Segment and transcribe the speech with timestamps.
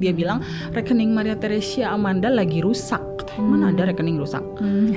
[0.00, 0.40] Dia bilang
[0.72, 3.28] rekening Maria Teresia Amanda lagi rusak.
[3.36, 4.40] Mana ada rekening rusak?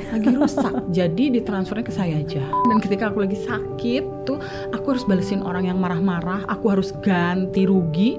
[0.07, 0.71] Lagi rusak.
[0.95, 2.39] Jadi ditransfernya ke saya aja.
[2.71, 4.39] Dan ketika aku lagi sakit tuh,
[4.71, 6.47] aku harus balesin orang yang marah-marah.
[6.47, 8.15] Aku harus ganti rugi.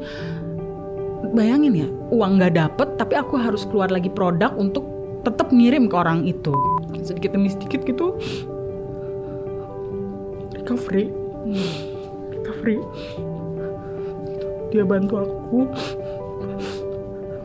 [1.33, 4.85] Bayangin ya, uang nggak dapet, tapi aku harus keluar lagi produk untuk
[5.25, 6.53] tetap ngirim ke orang itu.
[7.01, 8.21] Sedikit demi sedikit gitu.
[10.53, 11.09] Recovery.
[12.37, 12.85] Recovery.
[14.77, 15.59] Dia bantu aku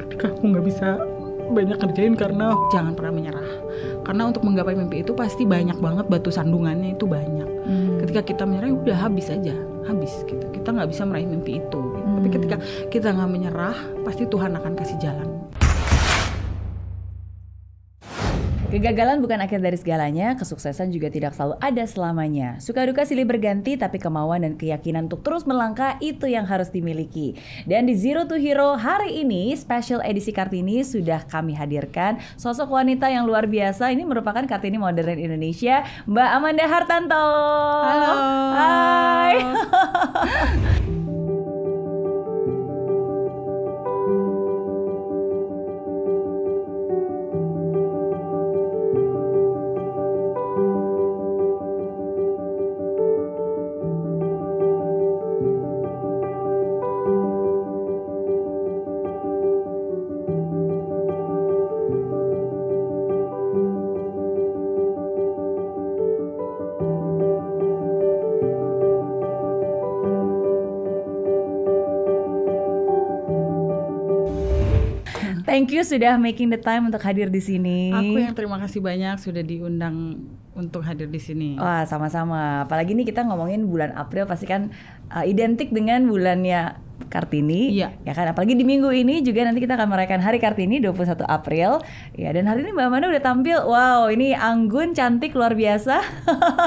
[0.08, 1.00] ketika aku nggak bisa
[1.52, 3.50] banyak kerjain karena jangan pernah menyerah.
[4.08, 7.50] Karena untuk menggapai mimpi itu pasti banyak banget batu sandungannya itu banyak.
[8.06, 9.56] Ketika kita menyerah ya udah habis aja.
[9.86, 10.46] Habis gitu.
[10.56, 11.82] Kita nggak bisa meraih mimpi itu.
[11.82, 12.08] Gitu.
[12.22, 12.58] tapi ketika
[12.94, 15.31] kita nggak menyerah pasti Tuhan akan kasih jalan
[18.72, 22.56] Kegagalan bukan akhir dari segalanya, kesuksesan juga tidak selalu ada selamanya.
[22.64, 27.36] Suka duka silih berganti, tapi kemauan dan keyakinan untuk terus melangkah itu yang harus dimiliki.
[27.68, 33.12] Dan di Zero to Hero hari ini, special edisi Kartini sudah kami hadirkan sosok wanita
[33.12, 33.92] yang luar biasa.
[33.92, 37.28] Ini merupakan Kartini Modern Indonesia, Mbak Amanda Hartanto.
[37.84, 38.14] Halo.
[38.56, 39.36] Hai.
[75.62, 77.94] Thank you sudah making the time untuk hadir di sini.
[77.94, 80.26] aku yang terima kasih banyak sudah diundang
[80.58, 82.66] untuk hadir di sini Wah, sama-sama.
[82.66, 84.74] Apalagi nih kita ngomongin bulan April pasti kan
[85.14, 87.74] uh, identik dengan bulannya Kartini.
[87.74, 87.96] Iya.
[88.06, 91.82] Ya kan, apalagi di minggu ini juga nanti kita akan merayakan Hari Kartini 21 April.
[92.18, 93.58] Ya, dan hari ini Mbak Amanda udah tampil.
[93.64, 96.02] Wow, ini anggun cantik luar biasa.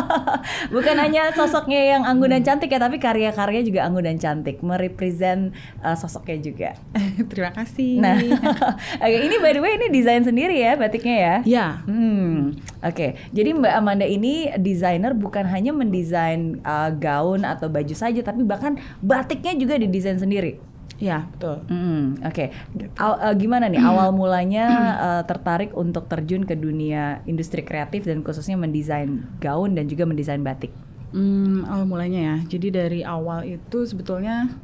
[0.74, 5.52] Bukan hanya sosoknya yang anggun dan cantik ya, tapi karya-karya juga anggun dan cantik, merepresent
[5.84, 6.70] uh, sosoknya juga.
[7.30, 8.16] terima kasih Nah,
[9.04, 11.34] oke, ini by the way ini desain sendiri ya batiknya ya?
[11.44, 12.54] ya Hmm,
[12.84, 13.06] oke.
[13.34, 18.78] Jadi Mbak Amanda ini desainer bukan hanya mendesain uh, gaun atau baju saja, tapi bahkan
[19.00, 20.52] batiknya juga didesain sendiri.
[20.94, 22.54] ya betul Hmm, oke.
[22.96, 28.22] Aw- uh, gimana nih awal mulanya uh, tertarik untuk terjun ke dunia industri kreatif dan
[28.22, 30.70] khususnya mendesain gaun dan juga mendesain batik?
[31.10, 32.36] Hmm, awal mulanya ya.
[32.48, 34.54] Jadi dari awal itu sebetulnya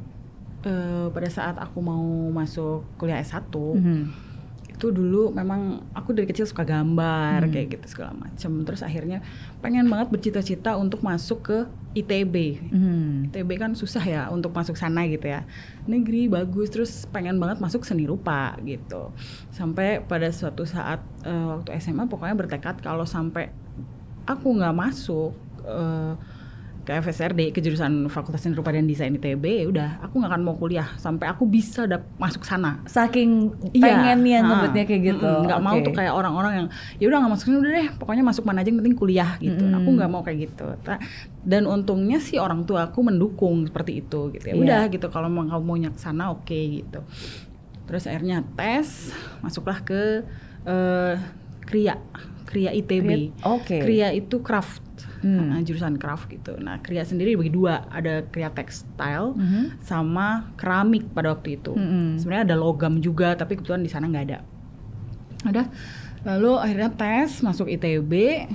[0.61, 4.03] eh, pada saat aku mau masuk kuliah S1 Mhm.
[4.71, 7.51] itu dulu memang aku dari kecil suka gambar Hmm.
[7.51, 8.61] kayak gitu segala macam.
[8.63, 9.19] Terus akhirnya
[9.57, 11.57] pengen banget bercita-cita untuk masuk ke
[11.91, 12.35] ITB.
[12.71, 13.31] Mhm.
[13.31, 15.43] ITB kan susah ya untuk masuk sana gitu ya.
[15.87, 19.11] Negeri bagus terus pengen banget masuk seni rupa gitu.
[19.51, 23.51] Sampai pada suatu saat eh, waktu SMA pokoknya bertekad kalau sampai
[24.23, 25.35] aku nggak masuk
[25.67, 26.13] eh,
[26.81, 30.41] ke FSRD ke jurusan Fakultas Seni Rupa dan Desain ITB ya udah aku nggak akan
[30.41, 32.81] mau kuliah sampai aku bisa dap- masuk sana.
[32.83, 35.29] Saking Iya, pengennya ah, ngebetnya kayak gitu.
[35.45, 35.85] nggak mau Oke.
[35.85, 38.69] tuh kayak orang-orang yang ya udah nggak masuk sini udah deh pokoknya masuk mana aja
[38.69, 39.77] yang penting kuliah gitu Mm-mm.
[39.77, 40.65] aku nggak mau kayak gitu
[41.41, 44.61] dan untungnya sih orang tua aku mendukung seperti itu gitu ya Iya.
[44.61, 47.01] udah gitu kalau mau kamu mau ke sana oke gitu
[47.85, 50.25] terus akhirnya tes masuklah ke
[50.63, 51.13] eh,
[51.61, 51.97] Kria
[52.45, 53.79] Kria ITB oke.
[53.79, 54.83] Kria itu craft
[55.21, 55.53] Hmm.
[55.53, 59.79] nah, jurusan craft gitu nah Kria sendiri dibagi dua ada Kria tekstil Mhm.
[59.79, 61.73] sama keramik pada waktu itu.
[61.73, 62.17] Mm-mm.
[62.17, 64.39] Sebenarnya ada logam juga, tapi kebetulan di sana nggak ada.
[65.41, 65.63] Ada.
[66.21, 68.45] Lalu akhirnya tes masuk ITB,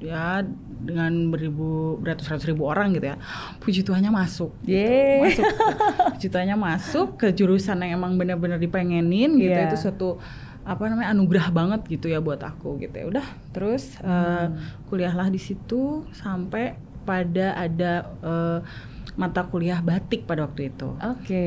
[0.00, 0.44] ya
[0.84, 3.16] dengan beribu beratus-ratus ribu orang gitu ya.
[3.56, 4.52] Puji Tuhannya masuk.
[4.64, 5.24] Yeay.
[5.24, 5.44] Masuk.
[6.12, 9.56] Puji Tuhannya masuk ke jurusan yang emang benar-benar dipengenin gitu.
[9.56, 9.72] Iya.
[9.72, 10.20] Itu suatu
[10.64, 13.04] apa namanya anugerah banget gitu ya buat aku gitu ya.
[13.06, 14.48] Udah, terus eh,
[14.88, 16.72] kuliahlah di situ sampai
[17.04, 17.92] pada ada
[18.24, 18.58] eh,
[19.14, 20.88] mata kuliah batik pada waktu itu.
[20.98, 21.44] Oke.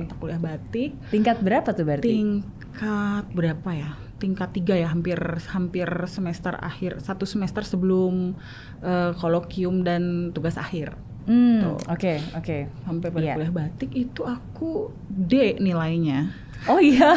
[0.00, 2.08] Mata kuliah batik Tingkat berapa tuh berarti?
[2.08, 3.90] tingkat berapa ya?
[4.20, 5.16] Tingkat tiga ya, hampir
[5.48, 8.36] hampir semester akhir, satu semester sebelum
[8.80, 10.94] eh, kolokium dan tugas akhir.
[11.28, 12.56] Hmm, oke, oke.
[12.86, 13.34] Sampai pada Iya.
[13.36, 16.32] kuliah batik itu aku D nilainya.
[16.66, 17.08] Oh iya.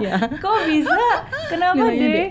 [0.00, 0.98] ya, Kok bisa?
[1.46, 2.30] Kenapa Nilainya deh?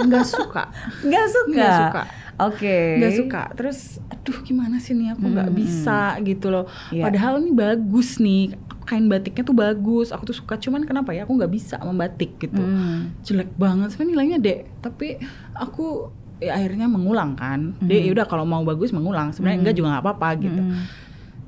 [0.00, 0.70] nggak suka,
[1.02, 1.52] Nggak suka.
[1.52, 2.02] nggak suka.
[2.38, 2.78] Oke.
[2.96, 7.02] nggak suka terus aduh gimana sih nih aku nggak Hmm, bisa gitu loh Iya.
[7.02, 11.34] padahal ini bagus nih kain batiknya tuh bagus aku tuh suka cuman kenapa ya aku
[11.34, 13.10] nggak bisa membatik gitu Hmm.
[13.20, 14.48] jelek banget sebenarnya nilainya D
[14.78, 15.18] tapi
[15.52, 17.90] aku ya akhirnya mengulang kan Hmm.
[17.90, 19.62] ya udah kalau mau bagus mengulang sebenarnya Hmm.
[19.66, 20.86] enggak juga nggak apa-apa gitu Hmm.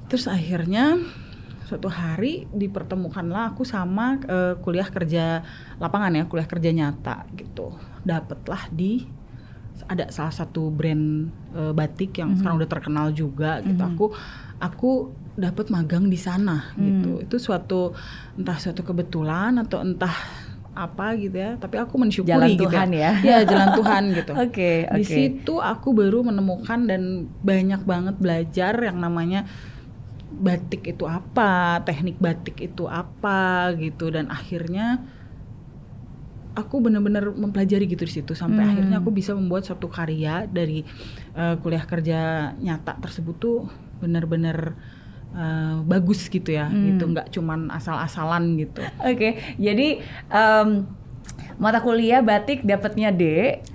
[0.07, 0.99] terus akhirnya
[1.71, 5.47] suatu hari dipertemukanlah aku sama uh, kuliah kerja
[5.79, 7.71] lapangan ya kuliah kerja nyata gitu
[8.03, 9.07] dapatlah di
[9.87, 12.39] ada salah satu brand uh, batik yang mm -hmm.
[12.43, 13.95] sekarang udah terkenal juga gitu mm -hmm.
[13.95, 14.07] aku
[14.59, 14.91] aku
[15.39, 16.83] dapat magang di sana mm.
[16.83, 17.95] gitu itu suatu
[18.35, 20.13] entah suatu kebetulan atau entah
[20.71, 23.43] apa gitu ya tapi aku mensyukuri jalan gitu Tuhan ya, ya.
[23.43, 24.97] ya jalan Tuhan gitu oke okay, okay.
[24.99, 29.51] di situ aku baru menemukan dan banyak banget belajar yang namanya
[30.41, 35.05] batik itu apa teknik batik itu apa gitu dan akhirnya
[36.57, 38.71] aku benar-benar mempelajari gitu di situ sampai hmm.
[38.73, 40.83] akhirnya aku bisa membuat suatu karya dari
[41.37, 43.59] uh, kuliah kerja nyata tersebut tuh
[44.01, 44.75] benar-benar
[45.37, 46.97] uh, bagus gitu ya hmm.
[46.97, 48.83] gitu nggak cuman asal-asalan gitu.
[49.05, 50.03] Oke, okay, jadi
[50.33, 51.00] um,
[51.61, 53.23] mata kuliah batik dapatnya D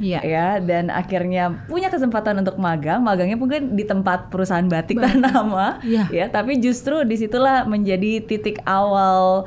[0.02, 0.20] iya.
[0.26, 6.10] ya dan akhirnya punya kesempatan untuk magang magangnya mungkin di tempat perusahaan batik ternama iya.
[6.10, 9.46] ya tapi justru di situlah menjadi titik awal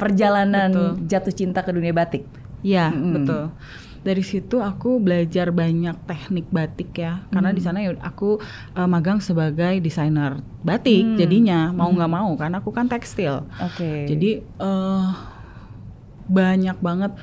[0.00, 0.90] perjalanan betul.
[1.06, 2.24] jatuh cinta ke dunia batik
[2.64, 3.12] Iya -hmm.
[3.12, 3.52] betul
[4.04, 7.56] dari situ aku belajar banyak teknik batik ya karena hmm.
[7.56, 8.36] di sana ya aku
[8.76, 11.16] uh, magang sebagai desainer batik hmm.
[11.16, 12.20] jadinya mau nggak hmm.
[12.20, 14.04] mau kan aku kan tekstil okay.
[14.04, 15.16] jadi uh,
[16.28, 17.16] banyak banget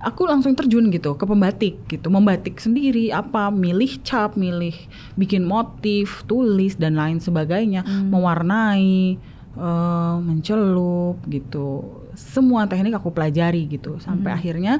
[0.00, 4.74] aku langsung terjun gitu ke pembatik gitu membatik sendiri apa milih cap milih
[5.14, 8.08] bikin motif tulis dan lain sebagainya hmm.
[8.08, 9.20] mewarnai
[9.60, 14.38] uh, mencelup gitu semua teknik aku pelajari gitu sampai hmm.
[14.40, 14.74] akhirnya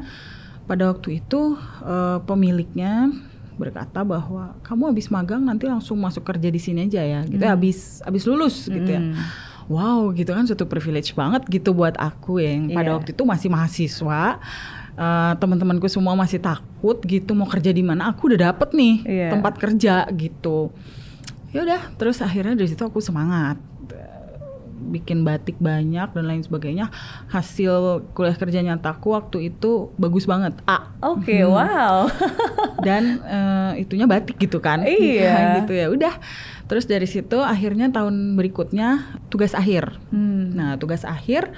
[0.65, 3.13] pada waktu itu uh, pemiliknya
[3.61, 7.53] berkata bahwa kamu habis magang nanti langsung masuk kerja di sini aja ya gitu ya,
[7.53, 7.57] hmm.
[7.61, 9.13] habis habis lulus gitu ya hmm.
[9.69, 12.97] wow gitu kan suatu privilege banget gitu buat aku yang pada yeah.
[12.97, 14.41] waktu itu masih mahasiswa
[15.01, 19.31] uh, teman-temanku semua masih takut gitu mau kerja di mana aku udah dapet nih yeah.
[19.33, 20.69] tempat kerja gitu.
[21.51, 23.59] Ya udah terus akhirnya dari situ aku semangat
[24.81, 26.89] bikin batik banyak dan lain sebagainya.
[27.31, 30.91] Hasil kuliah kerja nyataku waktu itu bagus banget A.
[31.05, 31.53] Oke okay, hmm.
[31.53, 31.97] wow.
[32.87, 34.83] Dan uh, itunya batik gitu kan?
[34.83, 35.31] Iya.
[35.31, 36.15] Ya, gitu ya udah.
[36.67, 40.01] Terus dari situ akhirnya tahun berikutnya tugas akhir.
[40.11, 40.57] Hmm.
[40.57, 41.55] nah tugas akhir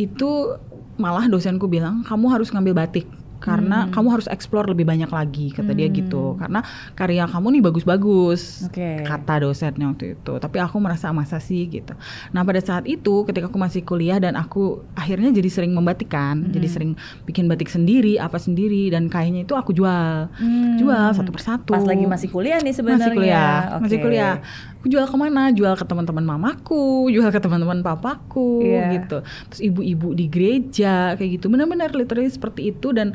[0.00, 0.56] itu
[1.00, 3.06] malah dosenku bilang kamu harus ngambil batik
[3.42, 3.90] karena hmm.
[3.90, 5.78] kamu harus explore lebih banyak lagi kata hmm.
[5.82, 6.62] dia gitu karena
[6.94, 9.02] karya kamu nih bagus-bagus okay.
[9.02, 11.98] kata dosennya waktu itu tapi aku merasa masa sih gitu
[12.30, 16.54] nah pada saat itu ketika aku masih kuliah dan aku akhirnya jadi sering membatikan hmm.
[16.54, 16.90] jadi sering
[17.26, 20.78] bikin batik sendiri apa sendiri dan kayaknya itu aku jual hmm.
[20.78, 23.80] jual satu persatu pas lagi masih kuliah nih sebenarnya masih kuliah okay.
[23.82, 24.34] masih kuliah
[24.82, 28.90] jual ke mana jual ke teman-teman mamaku jual ke teman-teman papaku yeah.
[28.98, 33.14] gitu terus ibu-ibu di gereja kayak gitu benar-benar literally seperti itu dan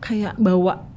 [0.00, 0.88] kayak bawa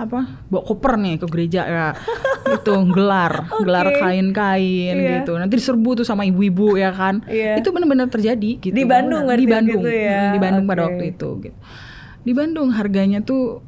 [0.00, 1.88] apa bawa koper nih ke gereja ya
[2.56, 3.62] itu gelar okay.
[3.68, 5.20] gelar kain-kain yeah.
[5.20, 7.60] gitu nanti diserbu tuh sama ibu-ibu ya kan yeah.
[7.60, 10.32] itu benar-benar terjadi gitu di Bandung di Bandung gitu ya?
[10.32, 10.72] di Bandung okay.
[10.72, 11.58] pada waktu itu gitu
[12.20, 13.64] di Bandung harganya tuh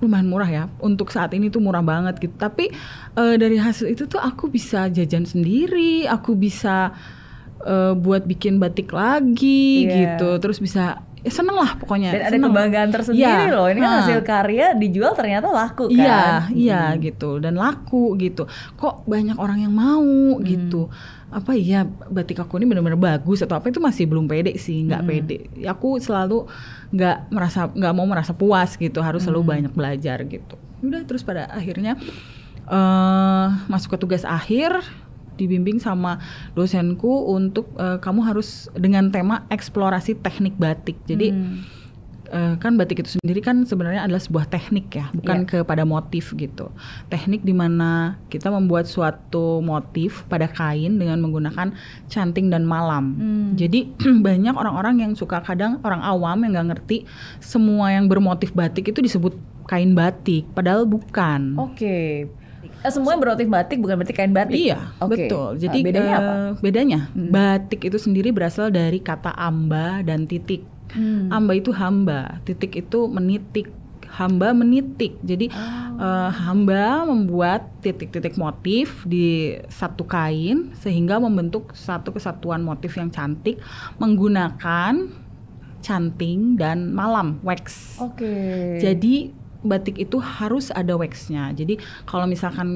[0.00, 0.64] lumayan murah ya.
[0.78, 2.34] Untuk saat ini tuh murah banget gitu.
[2.34, 2.70] Tapi
[3.18, 6.94] uh, dari hasil itu tuh aku bisa jajan sendiri aku bisa
[7.64, 10.16] uh, buat bikin batik lagi yeah.
[10.16, 10.38] gitu.
[10.38, 13.66] Terus bisa ya seneng lah pokoknya dan ada kebanggaan tersendiri ya, loh.
[13.66, 13.98] Ini kan nah.
[14.06, 15.98] hasil karya dijual ternyata laku kan?
[15.98, 16.22] iya
[16.54, 16.98] iya hmm.
[17.02, 17.42] gitu.
[17.42, 18.46] Dan laku gitu.
[18.78, 20.44] Kok banyak orang yang mau hmm.
[20.46, 20.90] gitu
[21.28, 25.02] apa iya batik aku ini benar-benar bagus atau apa itu masih belum pede sih nggak
[25.04, 25.10] hmm.
[25.12, 25.38] pede
[25.68, 26.48] aku selalu
[26.92, 29.52] nggak merasa nggak mau merasa puas gitu harus selalu hmm.
[29.52, 32.00] banyak belajar gitu udah terus pada akhirnya
[32.64, 34.80] uh, masuk ke tugas akhir
[35.38, 36.18] dibimbing sama
[36.58, 40.98] dosenku untuk uh, kamu harus dengan tema eksplorasi teknik batik.
[41.06, 41.77] Jadi hmm.
[42.32, 45.48] Uh, kan batik itu sendiri kan sebenarnya adalah sebuah teknik ya, bukan yeah.
[45.60, 46.72] kepada motif gitu.
[47.08, 51.74] Teknik di mana kita membuat suatu motif pada kain dengan menggunakan
[52.08, 53.04] canting dan malam.
[53.16, 53.48] Hmm.
[53.56, 53.92] Jadi
[54.26, 57.08] banyak orang-orang yang suka kadang orang awam yang nggak ngerti
[57.40, 59.36] semua yang bermotif batik itu disebut
[59.68, 61.60] kain batik, padahal bukan.
[61.60, 61.76] Oke.
[61.76, 62.12] Okay.
[62.78, 64.54] Eh, semua bermotif batik bukan berarti kain batik.
[64.54, 65.26] Iya, okay.
[65.26, 65.58] betul.
[65.58, 66.32] Jadi uh, bedanya uh, apa?
[66.62, 67.30] Bedanya, hmm.
[67.34, 70.62] batik itu sendiri berasal dari kata amba dan titik.
[70.92, 71.28] Hmm.
[71.32, 73.68] Amba itu hamba, titik itu menitik.
[74.08, 75.20] Hamba menitik.
[75.20, 76.00] Jadi oh.
[76.00, 83.60] uh, hamba membuat titik-titik motif di satu kain sehingga membentuk satu kesatuan motif yang cantik
[84.00, 85.12] menggunakan
[85.84, 87.96] canting dan malam wax.
[88.00, 88.24] Oke.
[88.24, 88.80] Okay.
[88.80, 89.14] Jadi
[89.62, 91.50] batik itu harus ada waxnya.
[91.54, 92.68] Jadi kalau misalkan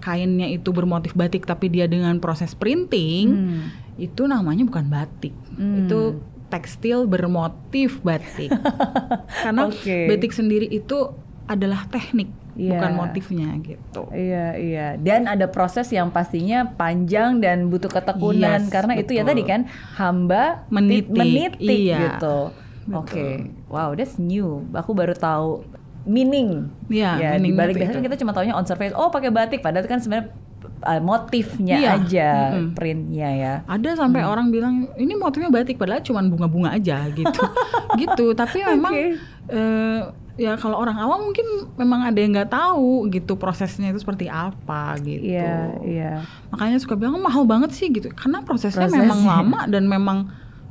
[0.00, 3.66] kainnya itu bermotif batik tapi dia dengan proses printing, hmm.
[4.00, 5.34] itu namanya bukan batik.
[5.56, 5.84] Hmm.
[5.84, 8.52] Itu tekstil bermotif batik.
[9.44, 10.08] Karena okay.
[10.08, 11.12] batik sendiri itu
[11.48, 12.28] adalah teknik
[12.58, 12.74] Iya.
[12.74, 14.02] bukan motifnya gitu.
[14.10, 19.22] Iya iya dan ada proses yang pastinya panjang dan butuh ketekunan Yes, karena itu ya
[19.22, 19.30] betul.
[19.30, 19.60] tadi kan
[19.94, 22.18] hamba Menitik, menitik iya.
[22.18, 22.50] gitu.
[22.90, 22.98] Betul.
[22.98, 24.66] Oke, wow that's new.
[24.74, 25.62] Aku baru tahu
[26.08, 26.66] meaning.
[26.90, 27.80] Iya, ya, di meaning balik itu.
[27.86, 28.96] biasanya kita cuma taunya on surface.
[28.96, 30.32] Oh pakai batik, padahal kan sebenarnya
[30.80, 32.72] uh, motifnya Iya, aja mm-mm.
[32.72, 33.54] printnya ya.
[33.64, 34.30] Ada sampai Hmm.
[34.30, 37.42] orang bilang ini motifnya batik padahal cuma bunga-bunga aja gitu.
[38.00, 38.26] gitu.
[38.32, 39.14] Tapi memang Oke.
[39.48, 40.00] eh,
[40.36, 41.42] ya kalau orang awam mungkin
[41.74, 45.26] memang ada yang nggak tahu gitu prosesnya itu seperti apa gitu.
[45.28, 46.12] Iya iya.
[46.48, 48.10] Makanya suka bilang "Oh, mahal banget sih gitu.
[48.10, 49.02] Karena prosesnya, Prosesnya.
[49.02, 50.18] memang lama dan memang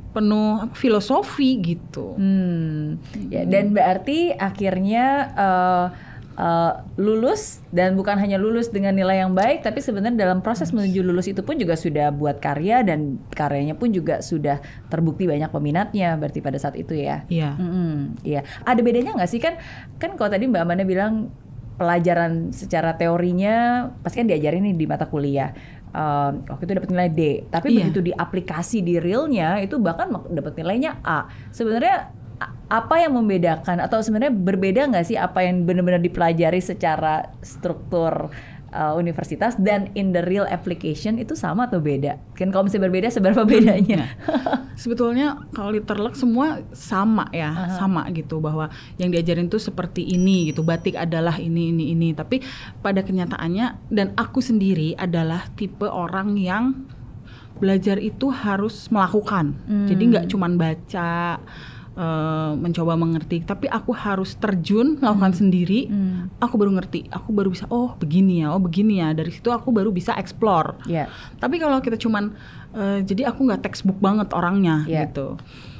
[0.08, 2.16] penuh filosofi gitu.
[2.16, 2.96] Hmm.
[3.28, 5.04] Ya, dan berarti akhirnya
[5.36, 5.86] eh,
[6.38, 11.02] eh, lulus dan bukan hanya lulus dengan nilai yang baik, tapi sebenarnya dalam proses menuju
[11.02, 16.14] lulus itu pun juga sudah buat karya dan karyanya pun juga sudah terbukti banyak peminatnya.
[16.14, 17.26] Berarti pada saat itu ya.
[17.26, 17.58] Iya.
[17.58, 18.46] Mm-mm, Iya.
[18.62, 19.58] Ada bedanya nggak sih kan?
[19.98, 21.34] Kan kalau tadi Mbak Amanda bilang
[21.78, 25.54] pelajaran secara teorinya pasti kan diajarin nih di mata kuliah.
[25.88, 27.88] Um, waktu itu dapat nilai D, tapi Iya.
[27.88, 31.32] begitu di aplikasi di realnya itu bahkan dapat nilainya A.
[31.48, 32.12] Sebenarnya
[32.68, 38.28] apa yang membedakan atau sebenarnya berbeda nggak sih apa yang benar-benar dipelajari secara struktur
[38.72, 42.20] uh, universitas dan in the real application itu sama atau beda?
[42.36, 44.12] Kan kalau misalnya berbeda seberapa bedanya?
[44.76, 50.62] Sebetulnya kalau literlek semua sama ya, sama gitu bahwa yang diajarin tuh seperti ini gitu.
[50.62, 52.14] Batik adalah ini ini ini.
[52.14, 52.44] Tapi
[52.84, 56.64] pada kenyataannya dan aku sendiri adalah tipe orang yang
[57.58, 59.58] belajar itu harus melakukan.
[59.90, 61.42] Jadi nggak cuman baca
[61.98, 65.90] eh, mencoba mengerti, tapi aku harus terjun melakukan sendiri.
[65.90, 66.30] Hmm.
[66.38, 69.10] Aku baru ngerti, aku baru bisa oh begini ya, oh begini ya.
[69.10, 70.78] Dari situ aku baru bisa explore.
[70.86, 71.10] Ya.
[71.42, 72.30] Tapi kalau kita cuman
[72.70, 75.10] eh, jadi aku nggak textbook banget orangnya Iya.
[75.10, 75.34] gitu.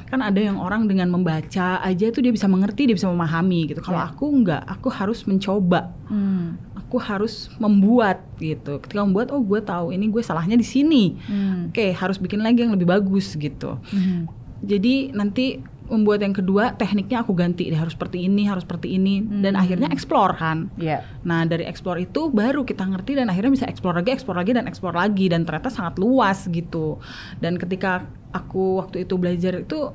[0.08, 3.84] Kan ada yang orang dengan membaca aja itu dia bisa mengerti, dia bisa memahami gitu.
[3.84, 4.08] Kalau Iya.
[4.10, 5.92] aku nggak, aku harus mencoba.
[6.08, 6.56] Hmm.
[6.80, 8.80] Aku harus membuat gitu.
[8.80, 11.12] Ketika membuat, oh gue tahu ini gue salahnya di sini.
[11.28, 11.68] Hmm.
[11.68, 13.76] Oke, harus bikin lagi yang lebih bagus gitu.
[13.92, 14.24] Hmm.
[14.64, 19.24] Jadi nanti membuat yang kedua tekniknya aku ganti deh harus seperti ini, harus seperti ini
[19.42, 19.62] dan Hmm.
[19.64, 20.68] akhirnya explore kan.
[20.76, 21.02] Ya.
[21.24, 24.68] Nah dari explore itu baru kita ngerti dan akhirnya bisa explore lagi, explore lagi dan
[24.68, 27.00] explore lagi dan ternyata sangat luas gitu.
[27.40, 29.92] Dan ketika aku waktu itu belajar itu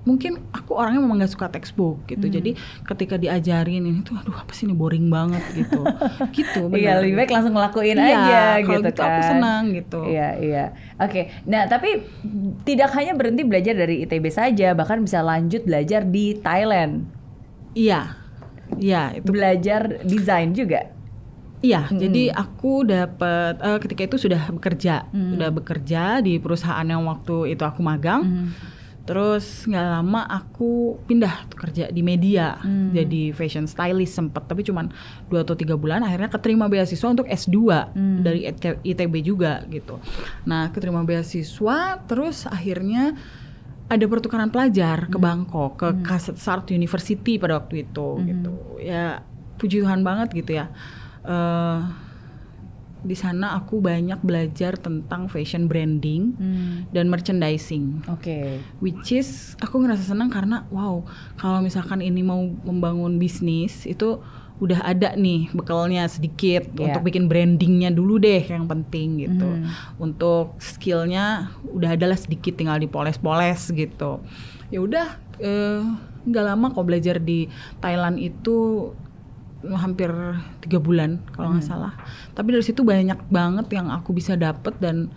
[0.00, 2.24] mungkin aku orangnya memang gak suka textbook gitu.
[2.24, 2.34] Hmm.
[2.34, 2.50] Jadi
[2.84, 5.84] ketika diajarin ini tuh aduh apa sih ini boring banget gitu.
[6.36, 9.10] gitu Iya lebih baik langsung ngelakuin Iya, aja kalau gitu gitu kan.
[9.10, 10.00] aku senang gitu.
[10.08, 10.64] Iya iya.
[10.96, 11.20] Oke.
[11.44, 12.08] Nah tapi
[12.64, 17.04] tidak hanya berhenti belajar dari ITB saja, bahkan bisa lanjut belajar di Thailand,
[17.70, 18.16] Iya.
[18.72, 20.90] Iya, itu belajar desain juga.
[21.60, 25.36] Iya, jadi aku dapat eh, ketika itu sudah bekerja, Hmm.
[25.36, 28.22] sudah bekerja di perusahaan yang waktu itu aku magang.
[28.24, 28.48] Hmm.
[29.10, 32.94] Terus nggak lama aku pindah kerja di media, Hmm.
[32.94, 34.86] jadi fashion stylist sempet, tapi cuman
[35.26, 36.06] dua atau tiga bulan.
[36.06, 38.22] Akhirnya keterima beasiswa untuk S2 Hmm.
[38.22, 39.98] dari IT- ITB juga gitu.
[40.46, 43.18] Nah, keterima beasiswa, terus akhirnya
[43.90, 48.54] ada pertukaran pelajar ke Bangkok, ke Kasetsart Sart University pada waktu itu gitu.
[48.78, 49.26] Ya
[49.58, 50.70] puji Tuhan banget gitu ya.
[51.26, 51.78] Eh,
[53.00, 56.84] di sana aku banyak belajar tentang fashion branding Hmm.
[56.90, 58.60] dan merchandising Oke.
[58.78, 61.02] which is aku ngerasa senang karena wow
[61.34, 64.20] kalau misalkan ini mau membangun bisnis itu
[64.58, 66.92] udah ada nih bekalnya sedikit Iya.
[66.92, 69.64] untuk bikin brandingnya dulu deh yang penting gitu Hmm.
[69.96, 74.20] untuk skillnya udah adalah sedikit tinggal dipoles-poles gitu
[74.68, 75.06] ya udah
[75.38, 75.80] eh,
[76.20, 77.48] nggak lama kok belajar di
[77.80, 78.92] Thailand itu
[79.76, 80.08] hampir
[80.64, 81.92] tiga bulan kalau nggak salah
[82.32, 85.12] tapi dari situ banyak banget yang aku bisa dapet dan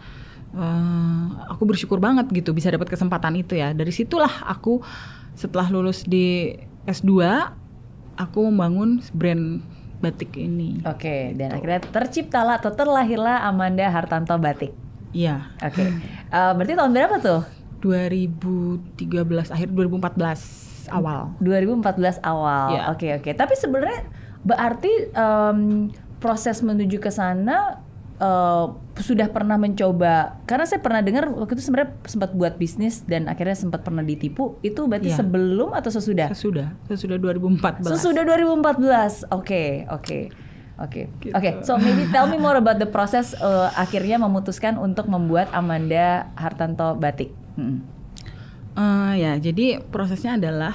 [0.51, 4.83] eh, aku bersyukur banget gitu bisa dapat kesempatan itu ya dari situlah aku
[5.33, 7.23] setelah lulus di S2
[8.19, 9.63] aku membangun brand
[10.03, 11.31] batik ini Oke.
[11.39, 14.75] Dan akhirnya terciptalah atau terlahirlah Amanda Hartanto Batik.
[15.15, 15.87] iya Oke.
[16.33, 17.41] Eh, berarti tahun berapa tuh?
[17.79, 18.99] 2013
[19.47, 22.75] akhir 2014 awal 2014 awal.
[22.75, 22.81] Iya.
[22.91, 23.31] Oke oke.
[23.31, 24.03] Tapi sebenarnya
[24.43, 27.79] berarti em, proses menuju ke sana
[28.19, 28.65] eh,
[28.99, 33.57] sudah pernah mencoba karena saya pernah dengar waktu itu sebenarnya sempat buat bisnis dan akhirnya
[33.57, 34.59] sempat pernah ditipu.
[34.61, 35.19] Itu berarti Iya.
[35.23, 36.29] sebelum atau sesudah?
[36.31, 39.27] sesudah sesudah 2014 Sesudah 2014.
[39.33, 40.19] Oke, oke.
[40.73, 41.05] Oke.
[41.21, 41.33] Gitu.
[41.37, 46.33] Oke, so maybe tell me more about the process eh, akhirnya memutuskan untuk membuat Amanda
[46.33, 47.29] Hartanto Batik.
[47.55, 47.77] Mm.
[48.73, 50.73] Eh, ya, jadi prosesnya adalah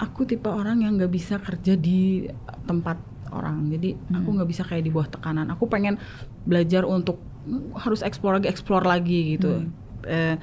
[0.00, 2.24] aku tipe orang yang nggak bisa kerja di
[2.64, 2.96] tempat
[3.30, 3.68] orang.
[3.68, 5.52] Jadi aku nggak bisa kayak di bawah tekanan.
[5.52, 6.00] Aku pengen
[6.48, 7.20] belajar untuk
[7.76, 9.68] harus explore lagi, explore lagi gitu.
[10.08, 10.36] Eh,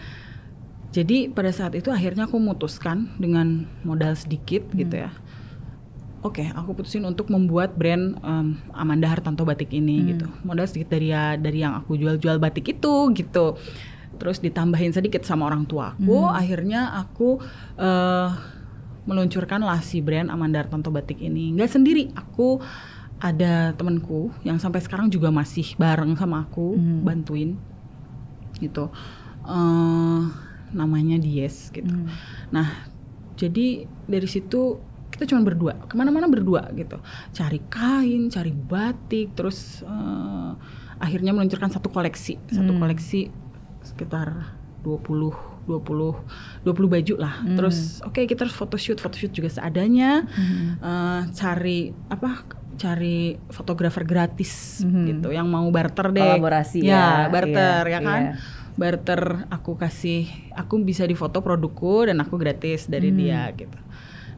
[0.91, 5.11] jadi pada saat itu akhirnya aku memutuskan dengan modal sedikit gitu ya.
[6.23, 11.11] oke aku putusin untuk membuat brand em, Amanda Hartanto batik ini gitu modal sedikit dari
[11.11, 13.59] ya dari yang aku jual-jual batik itu gitu
[14.17, 17.37] terus ditambahin sedikit sama orang tua aku akhirnya aku
[17.77, 18.29] eh,
[19.07, 21.55] meluncurkan lah si brand Amanda Hartanto batik ini.
[21.55, 22.59] Nggak sendiri aku
[23.17, 27.57] ada temanku yang sampai sekarang juga masih bareng sama aku bantuin
[28.59, 28.91] gitu.
[29.47, 30.21] Eh
[30.75, 31.87] namanya Dies gitu.
[31.87, 32.11] Hmm.
[32.51, 32.67] nah
[33.39, 36.99] jadi dari situ kita cuma berdua ke mana-mana berdua gitu.
[37.31, 40.51] Cari kain cari batik terus eh,
[40.99, 42.35] akhirnya meluncurkan satu koleksi.
[42.51, 42.81] Satu Hmm.
[42.83, 43.31] koleksi
[43.87, 44.56] sekitar
[44.87, 45.35] 20
[45.67, 47.59] 20 20 baju lah Hmm.
[47.59, 50.79] terus oke kita harus photoshoot photoshoot juga seadanya Hmm.
[50.79, 55.03] Eh, cari apa cari fotografer gratis Mhm.
[55.05, 58.33] gitu yang mau barter deh Kolaborasi ya, barter iya, ya kan iya.
[58.77, 63.17] barter aku kasih aku bisa difoto produkku dan aku gratis dari Hmm.
[63.17, 63.77] dia gitu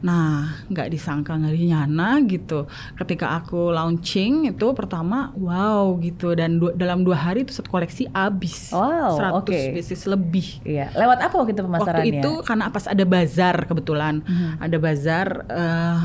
[0.00, 2.64] nah nggak disangka nggak dinyana gitu
[2.96, 8.08] ketika aku launching itu pertama wow gitu dan du- dalam dua hari itu satu koleksi
[8.10, 9.58] habis Wow, 100 oke.
[9.74, 10.88] pieces lebih Iya.
[10.94, 12.00] Lewat apa waktu itu pemasarannya?
[12.00, 14.50] Waktu itu karena pas ada bazar kebetulan, Mhm.
[14.58, 15.98] ada bazar, eh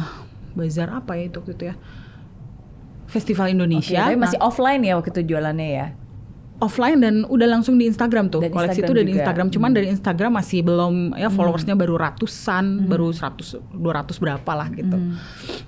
[0.53, 1.75] bazar apa ya itu waktu itu ya?
[3.05, 4.01] Festival Indonesia.
[4.03, 5.87] tapi masih Nah, offline ya waktu itu jualannya ya.
[6.63, 8.39] Offline dan udah langsung di Instagram tuh.
[8.39, 9.19] Dan Koleksi Instagram itu udah di juga.
[9.21, 9.77] Instagram, cuman Hmm.
[9.77, 14.95] dari Instagram masih belum ya followersnya baru ratusan, baru 100 200 berapa lah gitu.
[14.95, 15.19] Hmm.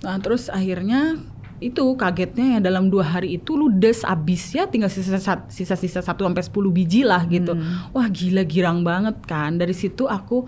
[0.03, 1.19] Nah, terus akhirnya
[1.57, 5.17] itu kagetnya ya dalam dua hari itu ludes abis ya tinggal sisa
[5.49, 7.57] sisa-sisa 1 sampai 10 biji lah gitu.
[7.57, 7.91] Hmm.
[7.91, 9.57] Wah, gila girang banget kan.
[9.57, 10.45] Dari situ aku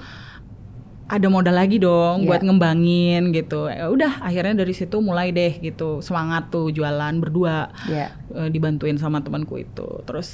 [1.10, 2.28] ada modal lagi dong Iya.
[2.30, 3.66] buat ngembangin gitu.
[3.66, 8.14] Ya udah akhirnya dari situ mulai deh gitu semangat tuh jualan berdua Iya.
[8.32, 10.06] eh, dibantuin sama temanku itu.
[10.06, 10.30] Terus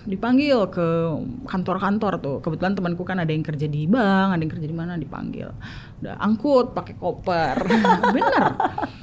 [0.00, 0.86] dipanggil ke
[1.44, 2.36] kantor-kantor tuh.
[2.40, 5.50] Kebetulan temanku kan ada yang kerja di bank, ada yang kerja di mana dipanggil.
[6.00, 7.56] Udah angkut pakai koper.
[8.14, 8.42] Bener.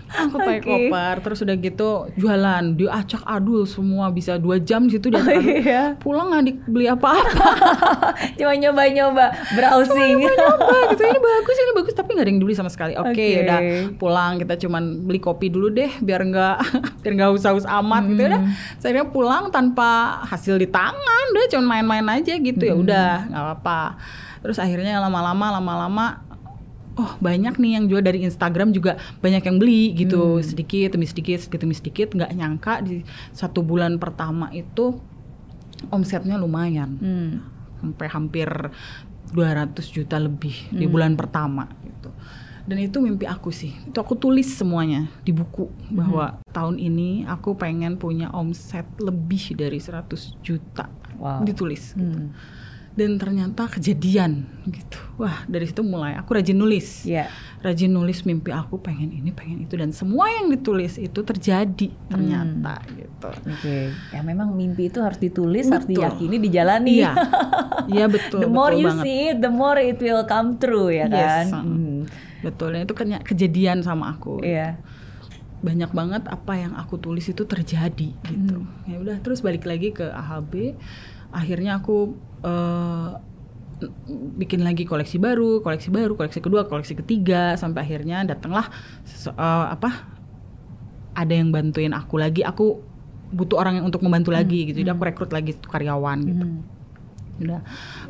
[0.10, 1.16] Angkut pakai koper.
[1.22, 5.84] Terus udah gitu jualan, diacak adul semua bisa dua jam di situ diacak Oh, iya.
[5.96, 7.50] Pulang nggak dibeli apa-apa.
[8.40, 10.26] Cuma nyoba-nyoba browsing.
[10.26, 12.94] Apa gitu ini bagus ini bagus tapi nggak ada yang dibeli sama sekali.
[12.96, 13.28] Oke Oke.
[13.44, 13.60] udah
[13.96, 16.56] pulang kita cuman beli kopi dulu deh biar nggak
[17.04, 18.32] biar nggak usah-usah amat gitu Hmm.
[18.34, 18.42] udah.
[18.76, 19.90] Saya akhirnya pulang tanpa
[20.26, 22.82] hasil di tangan udah cuman main-main aja gitu ya Hmm.
[22.82, 23.82] udah nggak apa-apa.
[24.38, 26.06] Terus akhirnya lama-lama lama-lama
[26.98, 29.98] oh banyak nih yang jual dari Instagram juga banyak yang beli Hmm.
[29.98, 34.98] gitu sedikit demi sedikit sedikit demi sedikit nggak nyangka di satu bulan pertama itu
[35.90, 37.32] omsetnya lumayan Hmm.
[37.78, 38.50] sampai hampir
[39.30, 42.10] 200 juta lebih di bulan pertama gitu.
[42.64, 43.72] Dan itu mimpi aku sih.
[43.86, 49.80] Itu aku tulis semuanya di buku bahwa tahun ini aku pengen punya omset lebih dari
[49.80, 50.88] 100 juta.
[51.16, 51.44] Wow.
[51.44, 52.20] Ditulis gitu.
[52.24, 52.32] Hmm.
[52.98, 54.98] Dan ternyata kejadian gitu.
[55.16, 57.06] Wah, dari situ mulai aku rajin nulis.
[57.06, 57.30] Iya.
[57.62, 62.82] Rajin nulis mimpi aku pengen ini, pengen itu dan semua yang ditulis itu terjadi ternyata
[62.90, 63.30] gitu.
[63.30, 63.94] Oke.
[64.10, 66.02] Ya memang mimpi itu harus ditulis, harus Betul.
[66.02, 66.94] diyakini, dijalani.
[66.98, 67.12] Iya.
[67.88, 68.44] Iya betul.
[68.44, 69.04] the more betul you banget.
[69.08, 71.46] see it, the more it will come true ya kan.
[71.48, 72.04] Yes, Hmm.
[72.44, 74.44] Betul, dan itu kejadian sama aku.
[74.44, 74.76] Iya.
[75.58, 78.60] Banyak banget apa yang aku tulis itu terjadi gitu.
[78.60, 78.84] Hmm.
[78.86, 80.76] Ya udah, terus balik lagi ke AHB.
[81.32, 83.10] Akhirnya aku eh,
[84.38, 88.68] bikin lagi koleksi baru, koleksi baru, koleksi kedua, koleksi ketiga, sampai akhirnya datanglah
[89.28, 89.34] eh,
[89.70, 89.90] apa?
[91.14, 92.42] Ada yang bantuin aku lagi.
[92.42, 92.82] Aku
[93.28, 94.82] butuh orang yang untuk membantu lagi gitu.
[94.82, 96.46] Jadi aku rekrut lagi karyawan gitu.
[96.48, 96.76] Hmm.
[97.38, 97.62] udah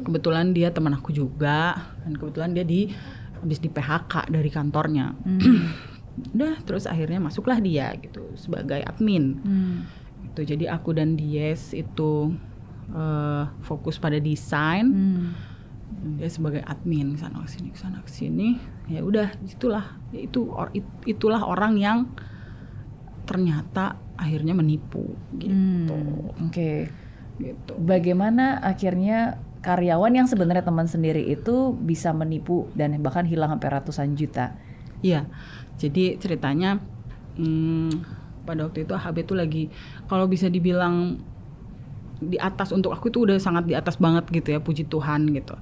[0.07, 1.75] kebetulan dia teman aku juga
[2.07, 2.87] dan kebetulan dia di
[3.35, 5.67] habis di PHK dari kantornya Hmm.
[6.31, 9.77] udah terus akhirnya masuklah dia gitu sebagai admin Hmm.
[10.31, 12.39] gitu jadi aku dan Dies itu
[12.89, 15.31] eh, fokus pada desain Hmm.
[16.15, 20.45] dia sebagai admin sana ke sini ke sana ke sini ya udah itulah ya itu
[20.47, 21.97] or- it- itulah orang yang
[23.23, 25.03] ternyata akhirnya menipu
[25.35, 26.47] gitu Hmm.
[26.47, 26.87] Oke.
[27.37, 33.69] gitu Bagaimana akhirnya karyawan yang sebenarnya teman sendiri itu bisa menipu dan bahkan hilang sampai
[33.69, 34.55] ratusan juta?
[34.99, 35.29] Iya,
[35.77, 36.81] jadi ceritanya
[37.37, 37.91] hmm,
[38.41, 39.63] pada waktu itu HB itu lagi
[40.05, 41.21] kalau bisa dibilang
[42.17, 45.53] di atas untuk aku itu udah sangat di atas banget gitu ya puji Tuhan gitu.